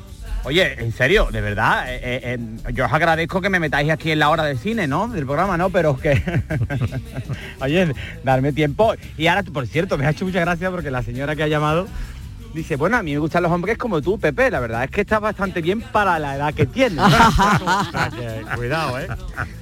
[0.45, 4.13] Oye, en serio, de verdad, eh, eh, eh, yo os agradezco que me metáis aquí
[4.13, 5.09] en la hora del cine, ¿no?
[5.09, 5.71] Del programa, ¿no?
[5.71, 6.23] Pero que...
[7.61, 7.93] Oye,
[8.23, 8.95] darme tiempo.
[9.19, 11.89] Y ahora, por cierto, me ha hecho mucha gracia porque la señora que ha llamado
[12.57, 14.51] dice, bueno, a mí me gustan los hombres como tú, Pepe.
[14.51, 16.99] La verdad es que estás bastante bien para la edad que tienes.
[18.57, 19.07] Cuidado, ¿eh?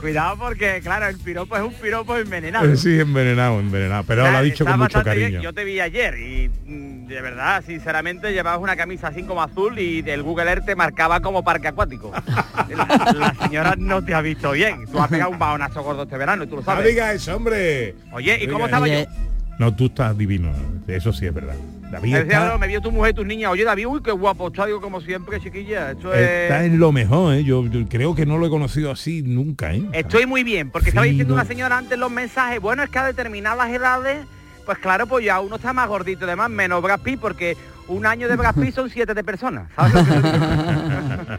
[0.00, 2.66] Cuidado porque, claro, el piropo es un piropo envenenado.
[2.70, 4.04] Eh, Sí, envenenado, envenenado.
[4.04, 5.20] Pero lo ha dicho con mucho bien.
[5.20, 5.40] cariño.
[5.42, 9.78] Yo te vi ayer y mm, de verdad, sinceramente, llevabas una camisa así como azul
[9.78, 12.12] y del Google Earth te marcaba como parque acuático.
[12.68, 14.86] la, la señora no te ha visto bien.
[14.90, 16.86] Tú has pegado un bajonazo gordo este verano y tú lo No sabes.
[16.86, 17.94] diga eso, hombre.
[18.12, 19.10] Oye, ¿y No cómo estaba eso.
[19.10, 19.16] yo?
[19.58, 20.50] No, tú estás divino.
[20.88, 21.54] Eso sí es verdad.
[21.94, 23.52] David Me decía, está, no, me vio tu mujer y tus niñas.
[23.52, 24.48] Oye, David, uy, qué guapo.
[24.48, 25.92] Está, digo, como siempre, chiquilla.
[25.92, 26.20] Esto es...
[26.20, 27.44] está en lo mejor, ¿eh?
[27.44, 29.84] Yo, yo creo que no lo he conocido así nunca, ¿eh?
[29.92, 33.06] Estoy muy bien, porque estaba diciendo una señora antes los mensajes, bueno, es que a
[33.06, 34.26] determinadas edades,
[34.66, 38.28] pues claro, pues ya uno está más gordito, además menos Brad Pitt, porque un año
[38.28, 41.38] de Brad Pitt son siete de personas, ¿sabes lo que te digo?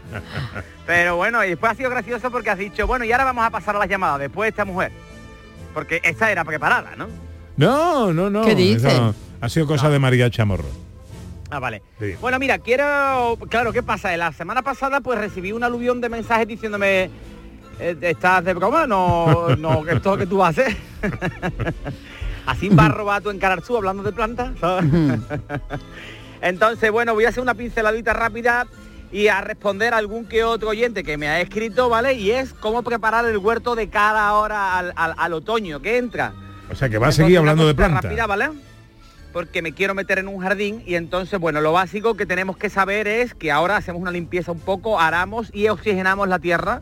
[0.86, 3.50] Pero bueno, y después ha sido gracioso porque has dicho, bueno, y ahora vamos a
[3.50, 4.92] pasar a las llamadas, después de esta mujer.
[5.74, 7.08] Porque esta era preparada, ¿no?
[7.58, 8.42] No, no, no.
[8.42, 8.88] ¿Qué dice?
[8.88, 10.68] eso ha sido cosa de María Chamorro.
[11.50, 11.80] Ah, vale.
[12.00, 12.14] Sí.
[12.20, 13.38] Bueno, mira, quiero...
[13.48, 14.16] Claro, ¿qué pasa?
[14.16, 17.10] La semana pasada pues recibí un aluvión de mensajes diciéndome...
[17.78, 18.86] eh, ¿Estás de broma?
[18.86, 20.76] No, no, esto que tú hacer.
[22.46, 24.50] Así va tú en Cararzú hablando de plantas.
[26.42, 28.66] Entonces, bueno, voy a hacer una pinceladita rápida
[29.12, 32.14] y a responder a algún que otro oyente que me ha escrito, ¿vale?
[32.14, 36.32] Y es cómo preparar el huerto de cara ahora al, al- al otoño que entra.
[36.70, 38.04] O sea, que va a seguir hablando de plantas.
[38.04, 38.50] rápida, ¿vale?
[39.36, 42.70] Porque me quiero meter en un jardín y entonces, bueno, lo básico que tenemos que
[42.70, 46.80] saber es que ahora hacemos una limpieza un poco, aramos y oxigenamos la tierra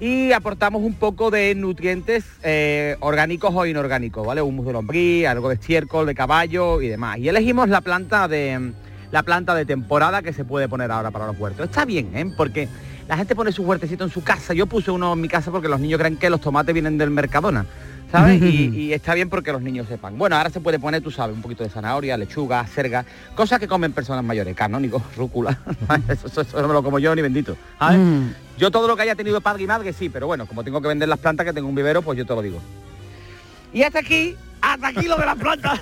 [0.00, 4.42] y aportamos un poco de nutrientes eh, orgánicos o inorgánicos, ¿vale?
[4.42, 7.18] Humus de lombriz, algo de estiércol, de caballo y demás.
[7.18, 8.72] Y elegimos la planta de
[9.12, 11.66] la planta de temporada que se puede poner ahora para los huertos.
[11.66, 12.32] Está bien, ¿eh?
[12.36, 12.66] Porque
[13.06, 14.54] la gente pone su huertecito en su casa.
[14.54, 17.10] Yo puse uno en mi casa porque los niños creen que los tomates vienen del
[17.10, 17.64] Mercadona.
[18.12, 18.42] ¿Sabes?
[18.42, 20.18] Y, y está bien porque los niños sepan.
[20.18, 23.04] Bueno, ahora se puede poner, tú sabes, un poquito de zanahoria, lechuga, serga,
[23.34, 25.58] cosas que comen personas mayores, canónigos, rúcula.
[26.08, 27.56] eso, eso- eso no me lo como yo ni bendito.
[27.78, 27.98] ¿sabes?
[27.98, 28.28] Mm.
[28.58, 30.88] Yo todo lo que haya tenido padre y madre, sí, pero bueno, como tengo que
[30.88, 32.60] vender las plantas, que tengo un vivero, pues yo te lo digo.
[33.72, 35.80] Y hasta aquí, hasta aquí lo de las plantas.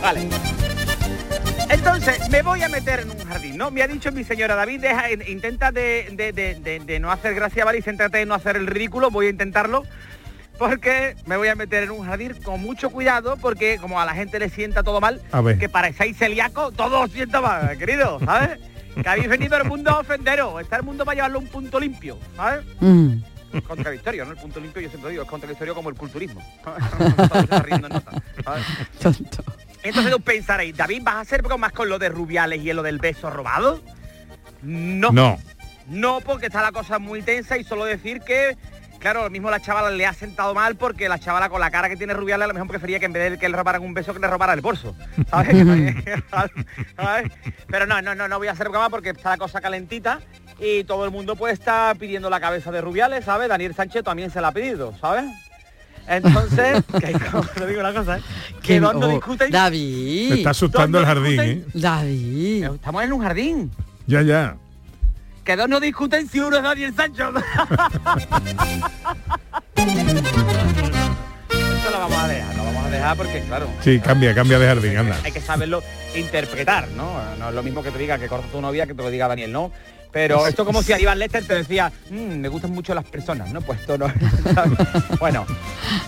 [0.00, 0.28] vale.
[1.70, 3.70] Entonces, me voy a meter en un jardín, ¿no?
[3.70, 7.10] Me ha dicho mi señora David, deja, in- intenta de, de- de- de- de no
[7.10, 7.78] hacer gracia, ¿vale?
[7.78, 9.84] Y céntrate en no hacer el ridículo, voy a intentarlo.
[10.58, 14.12] Porque me voy a meter en un jardín con mucho cuidado, porque como a la
[14.14, 15.58] gente le sienta todo mal, A ver.
[15.58, 18.58] que parecéis celíaco, todo os sienta mal, querido, ¿sabes?
[19.02, 21.80] Que habéis venido al mundo a ofenderos, está el mundo para llevarlo a un punto
[21.80, 22.64] limpio, ¿sabes?
[22.80, 23.14] Mm.
[23.54, 24.32] Es contradictorio, ¿no?
[24.32, 26.40] El punto limpio, yo siempre digo, es contradictorio como el culturismo.
[29.82, 32.98] Entonces os pensaréis, David, ¿vas a hacer bromas con lo de Rubiales y lo del
[32.98, 33.82] beso robado?
[34.62, 35.10] No.
[35.10, 35.38] No.
[35.88, 38.56] No, porque está la cosa muy tensa y solo decir que,
[39.00, 41.88] claro, lo mismo la chavala le ha sentado mal porque la chavala con la cara
[41.88, 43.92] que tiene Rubiales a lo mejor prefería que en vez de que le robaran un
[43.92, 44.94] beso que le robaran el bolso.
[45.28, 45.56] ¿Sabes?
[46.96, 47.32] ¿Sabes?
[47.66, 50.20] Pero no, no, no, no voy a hacer broma porque está la cosa calentita
[50.60, 53.48] y todo el mundo pues está pidiendo la cabeza de Rubiales, ¿sabes?
[53.48, 55.24] Daniel Sánchez también se la ha pedido, ¿sabes?
[56.08, 58.22] Entonces, que como te digo una cosa, ¿eh?
[58.62, 59.50] que no, no oh, discuten.
[59.50, 60.30] David.
[60.30, 61.64] Me está asustando el jardín, ¿eh?
[61.72, 62.64] David.
[62.74, 63.70] Estamos en un jardín.
[64.06, 64.56] Ya, ya.
[65.44, 67.32] Que dos no discuten si uno es Daniel Sancho.
[71.48, 73.66] Esto lo vamos a dejar, lo vamos a dejar porque claro.
[73.80, 75.18] Sí, cambia, cambia de jardín, anda.
[75.24, 75.82] Hay que saberlo
[76.14, 77.10] interpretar, ¿no?
[77.38, 79.26] No es lo mismo que te diga que corta tu novia que te lo diga
[79.28, 79.72] Daniel, ¿no?
[80.12, 83.62] Pero esto como si Aníbal Lester te decía, "Mm, me gustan mucho las personas, ¿no?
[83.62, 84.12] Pues esto no.
[85.18, 85.46] bueno,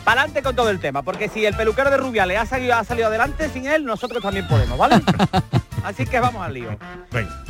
[0.04, 2.84] para adelante con todo el tema, porque si el peluquero de Rubiales ha salido, ha
[2.84, 5.00] salido adelante sin él, nosotros también podemos, ¿vale?
[5.84, 6.76] Así que vamos al lío.
[7.10, 7.44] Venga.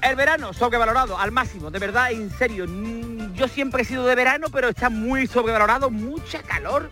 [0.00, 2.66] El verano sobrevalorado al máximo, de verdad, en serio.
[2.68, 6.90] mm, Yo siempre he sido de verano, pero está muy sobrevalorado, mucha calor.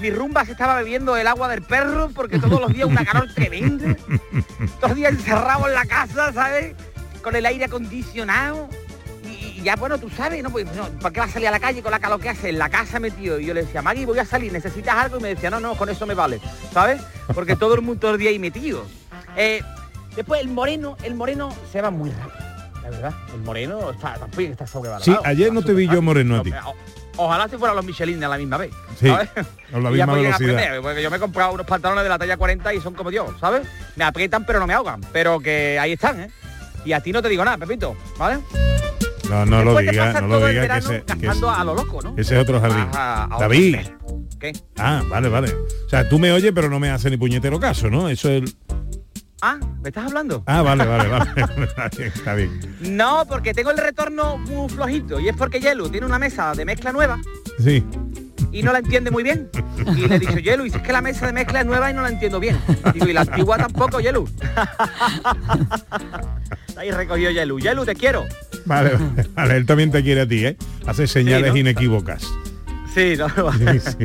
[0.00, 3.32] Mi rumba se estaba bebiendo el agua del perro porque todos los días una calor
[3.34, 3.96] tremenda.
[4.78, 6.74] Todos los días encerrado en la casa, ¿sabes?
[7.26, 8.68] Con el aire acondicionado.
[9.24, 10.50] Y, y ya, bueno, tú sabes, ¿no?
[10.50, 12.50] Pues, no, ¿Por qué vas a salir a la calle con la calor que hace?
[12.50, 13.40] En la casa metido.
[13.40, 15.18] Y yo le decía, Maggie, voy a salir, ¿necesitas algo?
[15.18, 16.40] Y me decía, no, no, con eso me vale,
[16.72, 17.02] ¿sabes?
[17.34, 18.86] Porque todo el mundo todo el día ahí metido.
[19.38, 19.60] Eh,
[20.14, 22.46] después el moreno, el moreno se va muy rápido.
[22.82, 25.20] La verdad, el moreno está, también está sobrevalorado.
[25.20, 26.54] Sí, ayer no te vi yo moreno a ti.
[27.16, 28.70] Ojalá si fueran los Michelin a la misma vez.
[28.98, 29.28] Sí, ¿sabes?
[29.72, 30.54] la Y ya misma velocidad.
[30.54, 33.10] aprender, porque yo me he comprado unos pantalones de la talla 40 y son como
[33.10, 33.66] Dios, ¿sabes?
[33.96, 35.02] Me aprietan pero no me ahogan.
[35.12, 36.30] Pero que ahí están, ¿eh?
[36.86, 38.38] Y a ti no te digo nada, Pepito, ¿vale?
[39.28, 41.28] No, no lo Después te diga, pasas no lo todo el diga que ese, que
[41.28, 42.14] a lo loco, ¿no?
[42.16, 42.86] ese es otro jardín.
[42.94, 43.76] A- David.
[44.38, 44.52] ¿Qué?
[44.78, 45.52] Ah, vale, vale.
[45.52, 48.08] O sea, tú me oyes pero no me haces ni puñetero caso, ¿no?
[48.08, 48.42] Eso es...
[48.42, 48.54] el-
[49.42, 50.42] Ah, ¿me estás hablando?
[50.46, 51.30] Ah, vale, vale, vale.
[51.64, 52.76] Está bien, Está bien.
[52.96, 56.64] No, porque tengo el retorno muy flojito y es porque Yelu tiene una mesa de
[56.64, 57.18] mezcla nueva
[57.62, 57.84] Sí.
[58.52, 59.50] y no la entiende muy bien.
[59.96, 61.94] Y le he dicho, Yelu, dice, es que la mesa de mezcla es nueva y
[61.94, 62.56] no la entiendo bien.
[62.94, 64.26] Digo, y la antigua tampoco, Yelu.
[66.76, 67.58] Ahí recogió Yelu.
[67.58, 68.24] Yelu, te quiero.
[68.64, 70.56] Vale, vale, vale, él también te quiere a ti, ¿eh?
[70.86, 71.56] Hace señales ¿no?
[71.58, 72.22] inequívocas.
[72.94, 74.04] Sí, no, Sí, sí.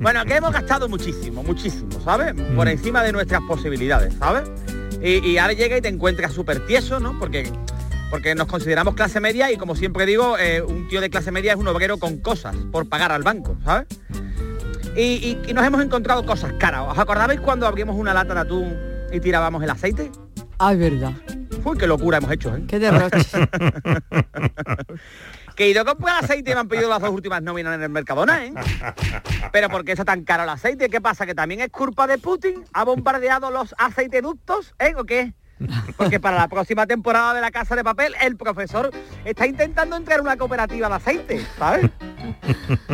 [0.00, 2.34] Bueno, que hemos gastado muchísimo, muchísimo, ¿sabes?
[2.54, 4.42] Por encima de nuestras posibilidades, ¿sabes?
[5.02, 7.18] Y, y ahora llega y te encuentras súper tieso, ¿no?
[7.18, 7.50] Porque,
[8.10, 11.52] porque nos consideramos clase media y como siempre digo, eh, un tío de clase media
[11.52, 13.86] es un obrero con cosas por pagar al banco, ¿sabes?
[14.96, 16.82] Y, y- y nos hemos encontrado cosas caras.
[16.88, 18.76] ¿Os acordabais cuando abrimos una lata de atún
[19.12, 20.10] y tirábamos el aceite?
[20.58, 21.12] Ay, verdad.
[21.64, 22.64] Uy, qué locura hemos hecho, ¿eh?
[22.68, 23.18] Qué derroche.
[25.54, 27.88] Que ido a comprar aceite y me han pedido las dos últimas nóminas en el
[27.88, 28.52] Mercadona, ¿eh?
[29.52, 30.88] Pero ¿por qué está tan caro el aceite?
[30.88, 31.26] ¿Qué pasa?
[31.26, 32.64] ¿Que también es culpa de Putin?
[32.72, 34.74] ¿Ha bombardeado los aceiteductos?
[34.80, 34.94] ¿Eh?
[34.96, 35.32] ¿O qué?
[35.96, 38.90] Porque para la próxima temporada de la Casa de Papel, el profesor
[39.24, 41.88] está intentando entrar en una cooperativa de aceite, ¿sabes?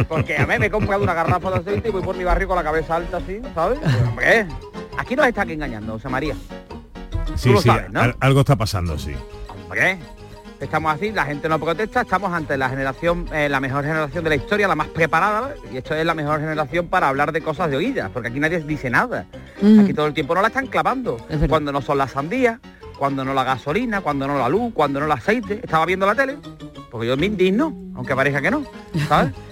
[0.07, 2.47] Porque a mí me he comprado una garrafa de aceite y voy por mi barrio
[2.47, 3.79] con la cabeza alta así, ¿sabes?
[3.83, 4.47] Pero, hombre,
[4.99, 6.35] aquí nos está aquí engañando, José María.
[7.41, 8.01] Sí, Tú lo sí, sabes, ¿no?
[8.01, 9.12] al- algo está pasando, sí.
[9.49, 9.99] Hombre,
[10.61, 14.30] estamos así, la gente no protesta, estamos ante la generación, eh, la mejor generación de
[14.30, 17.70] la historia, la más preparada, y esto es la mejor generación para hablar de cosas
[17.70, 19.26] de oídas, porque aquí nadie dice nada.
[19.62, 19.80] Mm.
[19.80, 21.16] Aquí todo el tiempo no la están clavando.
[21.49, 22.59] Cuando no son las sandías,
[22.99, 25.61] cuando no la gasolina, cuando no la luz, cuando no el aceite.
[25.62, 26.36] Estaba viendo la tele,
[26.91, 28.64] porque yo me indigno, aunque parezca que no,
[29.09, 29.32] ¿sabes?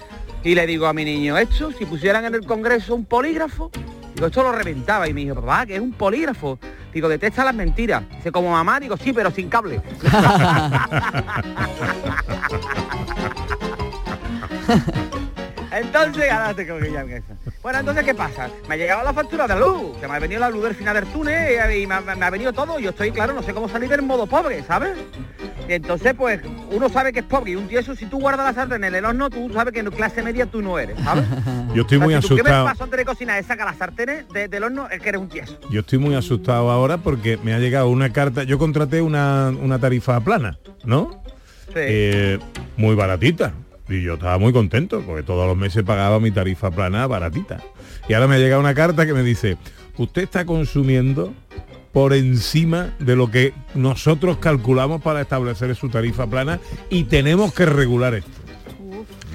[0.41, 3.71] Y le digo a mi niño, esto, si pusieran en el Congreso un polígrafo,
[4.15, 5.05] digo, esto lo reventaba.
[5.09, 6.57] Y me dijo, papá, que es un polígrafo.
[6.93, 8.03] Digo, detecta las mentiras.
[8.09, 9.81] Dice, como mamá, digo, sí, pero sin cable.
[15.71, 17.05] Entonces, ahora te creo que ya.
[17.61, 18.49] Bueno, entonces, ¿qué pasa?
[18.67, 20.95] Me ha llegado la factura de luz, que me ha venido la luz del final
[20.95, 22.79] del túnel y me ha, me ha venido todo.
[22.79, 24.97] Yo estoy, claro, no sé cómo salir del modo pobre, ¿sabes?
[25.69, 26.41] Y entonces, pues,
[26.71, 28.95] uno sabe que es pobre y un tío eso, si tú guardas la sartén en
[28.95, 31.25] el horno, tú sabes que en clase media tú no eres, ¿sabes?
[31.75, 32.65] Yo estoy O sea, muy si asustado.
[32.65, 35.29] paso antes de cocinar es sacar las sartenes de- del horno, es que eres un
[35.29, 35.59] tieso.
[35.69, 38.41] Yo estoy muy asustado ahora porque me ha llegado una carta.
[38.43, 41.21] Yo contraté una, una tarifa plana, ¿no?
[41.75, 42.39] Eh,
[42.75, 43.53] muy baratita.
[43.87, 47.59] Y yo estaba muy contento porque todos los meses pagaba mi tarifa plana baratita.
[48.07, 49.57] Y ahora me ha llegado una carta que me dice,
[49.97, 51.31] usted está consumiendo
[51.91, 56.59] por encima de lo que nosotros calculamos para establecer su tarifa plana
[56.89, 58.31] y tenemos que regular esto.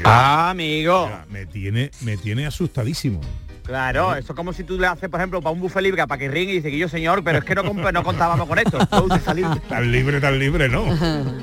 [0.05, 1.11] Ah, amigo.
[1.31, 3.21] Me tiene, me tiene asustadísimo.
[3.65, 6.07] Claro, eso es como si tú le haces, por ejemplo, para un buffet libre a
[6.07, 8.79] Paquirrín y dice que yo, señor, pero es que no, no contábamos con esto.
[9.69, 10.85] Tan libre, tan libre, ¿no?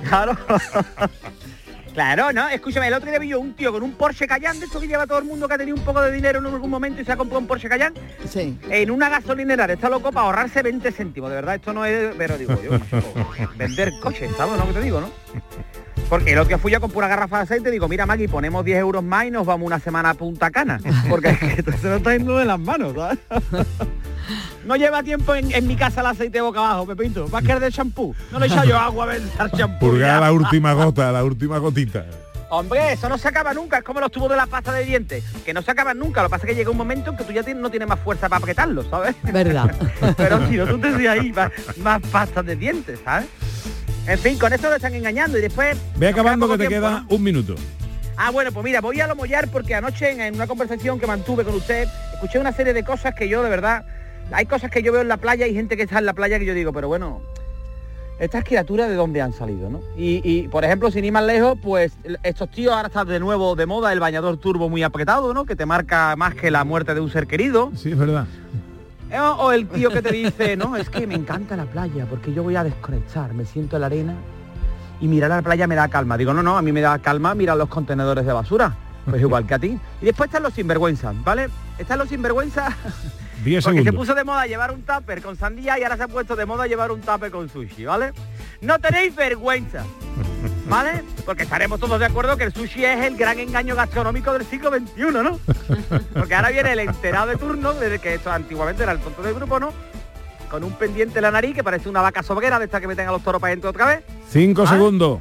[0.07, 0.38] Claro.
[1.94, 2.48] Claro, ¿no?
[2.48, 4.88] Escúchame, el otro día vi yo un tío con un Porsche Cayenne, de esto que
[4.88, 7.06] lleva todo el mundo que ha tenido un poco de dinero en algún momento y
[7.06, 8.00] se ha comprado un Porsche Cayenne.
[8.30, 8.58] Sí.
[8.70, 11.30] En una gasolinera de esta loco para ahorrarse 20 céntimos.
[11.30, 12.80] De verdad, esto no es, pero digo yo,
[13.58, 15.10] vender coches, ¿sabes lo que te digo, no?
[16.10, 18.28] Porque el otro día fui yo con pura garrafa de aceite y digo, mira Maggie,
[18.28, 20.80] ponemos 10 euros más y nos vamos una semana a Punta Cana.
[21.10, 23.20] Porque es que esto se nos está yendo de las manos, ¿sabes?
[24.66, 27.28] No lleva tiempo en, en mi casa el aceite boca abajo, Pepito.
[27.30, 28.16] Va a querer de champú.
[28.32, 29.88] No le he echado yo agua a pensar champú.
[29.88, 32.05] Purgar la última gota, la última gotita.
[32.53, 35.24] Hombre, eso no se acaba nunca, es como los tubos de la pasta de dientes,
[35.45, 37.24] que no se acaban nunca, lo que pasa es que llega un momento en que
[37.24, 39.16] tú ya tienes- no tienes más fuerza para apretarlo, ¿sabes?
[39.24, 39.74] Verdad.
[40.18, 43.28] Pero si no, tú tendrías ahí más, más pastas de dientes, ¿sabes?
[44.05, 45.78] En fin, con esto lo están engañando y después...
[45.95, 47.55] Ve acabando que te tiempo, queda un minuto.
[48.18, 51.45] Ah, bueno, pues mira, voy a lo mollar porque anoche en una conversación que mantuve
[51.45, 53.86] con usted, escuché una serie de cosas que yo de verdad,
[54.32, 56.40] hay cosas que yo veo en la playa y gente que está en la playa
[56.40, 57.22] que yo digo, pero bueno,
[58.20, 59.82] estas criaturas de dónde han salido, ¿no?
[59.98, 63.56] Y, y, por ejemplo, sin ir más lejos, pues estos tíos ahora están de nuevo
[63.56, 65.46] de moda el bañador turbo muy apretado, ¿no?
[65.46, 67.72] Que te marca más que la muerte de un ser querido.
[67.76, 68.28] Sí, es verdad.
[69.10, 72.06] Eh, O, o el tío que te dice, no, es que me encanta la playa
[72.10, 74.16] porque yo voy a desconectar, me siento en la arena
[75.02, 76.16] y mirar la playa me da calma.
[76.16, 78.76] Digo, no, no, a mí me da calma mirar los contenedores de basura.
[79.10, 79.80] Pues igual que a ti.
[80.02, 81.50] Y después están los sinvergüenzas, ¿vale?
[81.80, 82.72] Están los sinvergüenzas
[83.44, 86.08] 10 porque se puso de moda llevar un tupper con sandía y ahora se ha
[86.08, 88.14] puesto de moda llevar un tupper con sushi, ¿vale?
[88.62, 89.84] No tenéis vergüenza,
[90.68, 91.04] ¿vale?
[91.26, 94.70] Porque estaremos todos de acuerdo que el sushi es el gran engaño gastronómico del siglo
[94.70, 95.39] XXI, ¿no?
[96.14, 99.34] Porque ahora viene el enterado de turno, desde que esto antiguamente era el tonto del
[99.34, 99.74] grupo, ¿no?
[100.50, 103.08] Con un pendiente en la nariz que parece una vaca sobrera de esta que meten
[103.08, 104.04] a los toros para adentro otra vez.
[104.30, 104.78] 5 ¿Vale?
[104.78, 105.20] segundos.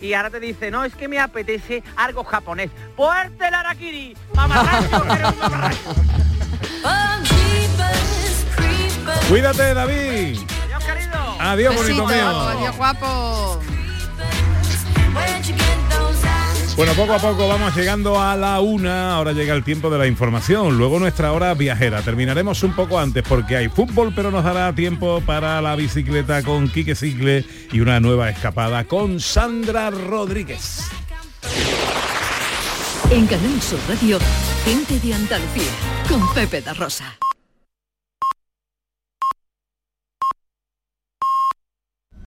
[0.00, 2.70] Y ahora te dice, no, es que me apetece algo japonés.
[2.94, 4.16] ¡Puerte el arakiri!
[4.34, 5.78] ¡Mamarracho, un mamarracho!
[9.28, 10.38] Cuídate, David.
[11.38, 12.40] Adiós, bonito Besito, mío.
[12.40, 13.60] Adiós, guapo.
[16.76, 20.06] Bueno, poco a poco vamos llegando a la una, ahora llega el tiempo de la
[20.06, 22.02] información, luego nuestra hora viajera.
[22.02, 26.68] Terminaremos un poco antes porque hay fútbol, pero nos dará tiempo para la bicicleta con
[26.68, 30.82] Quique Cicle y una nueva escapada con Sandra Rodríguez.
[33.10, 34.18] En Canal Sur Radio,
[34.66, 35.70] gente de Andalucía,
[36.10, 37.16] con Pepe da Rosa.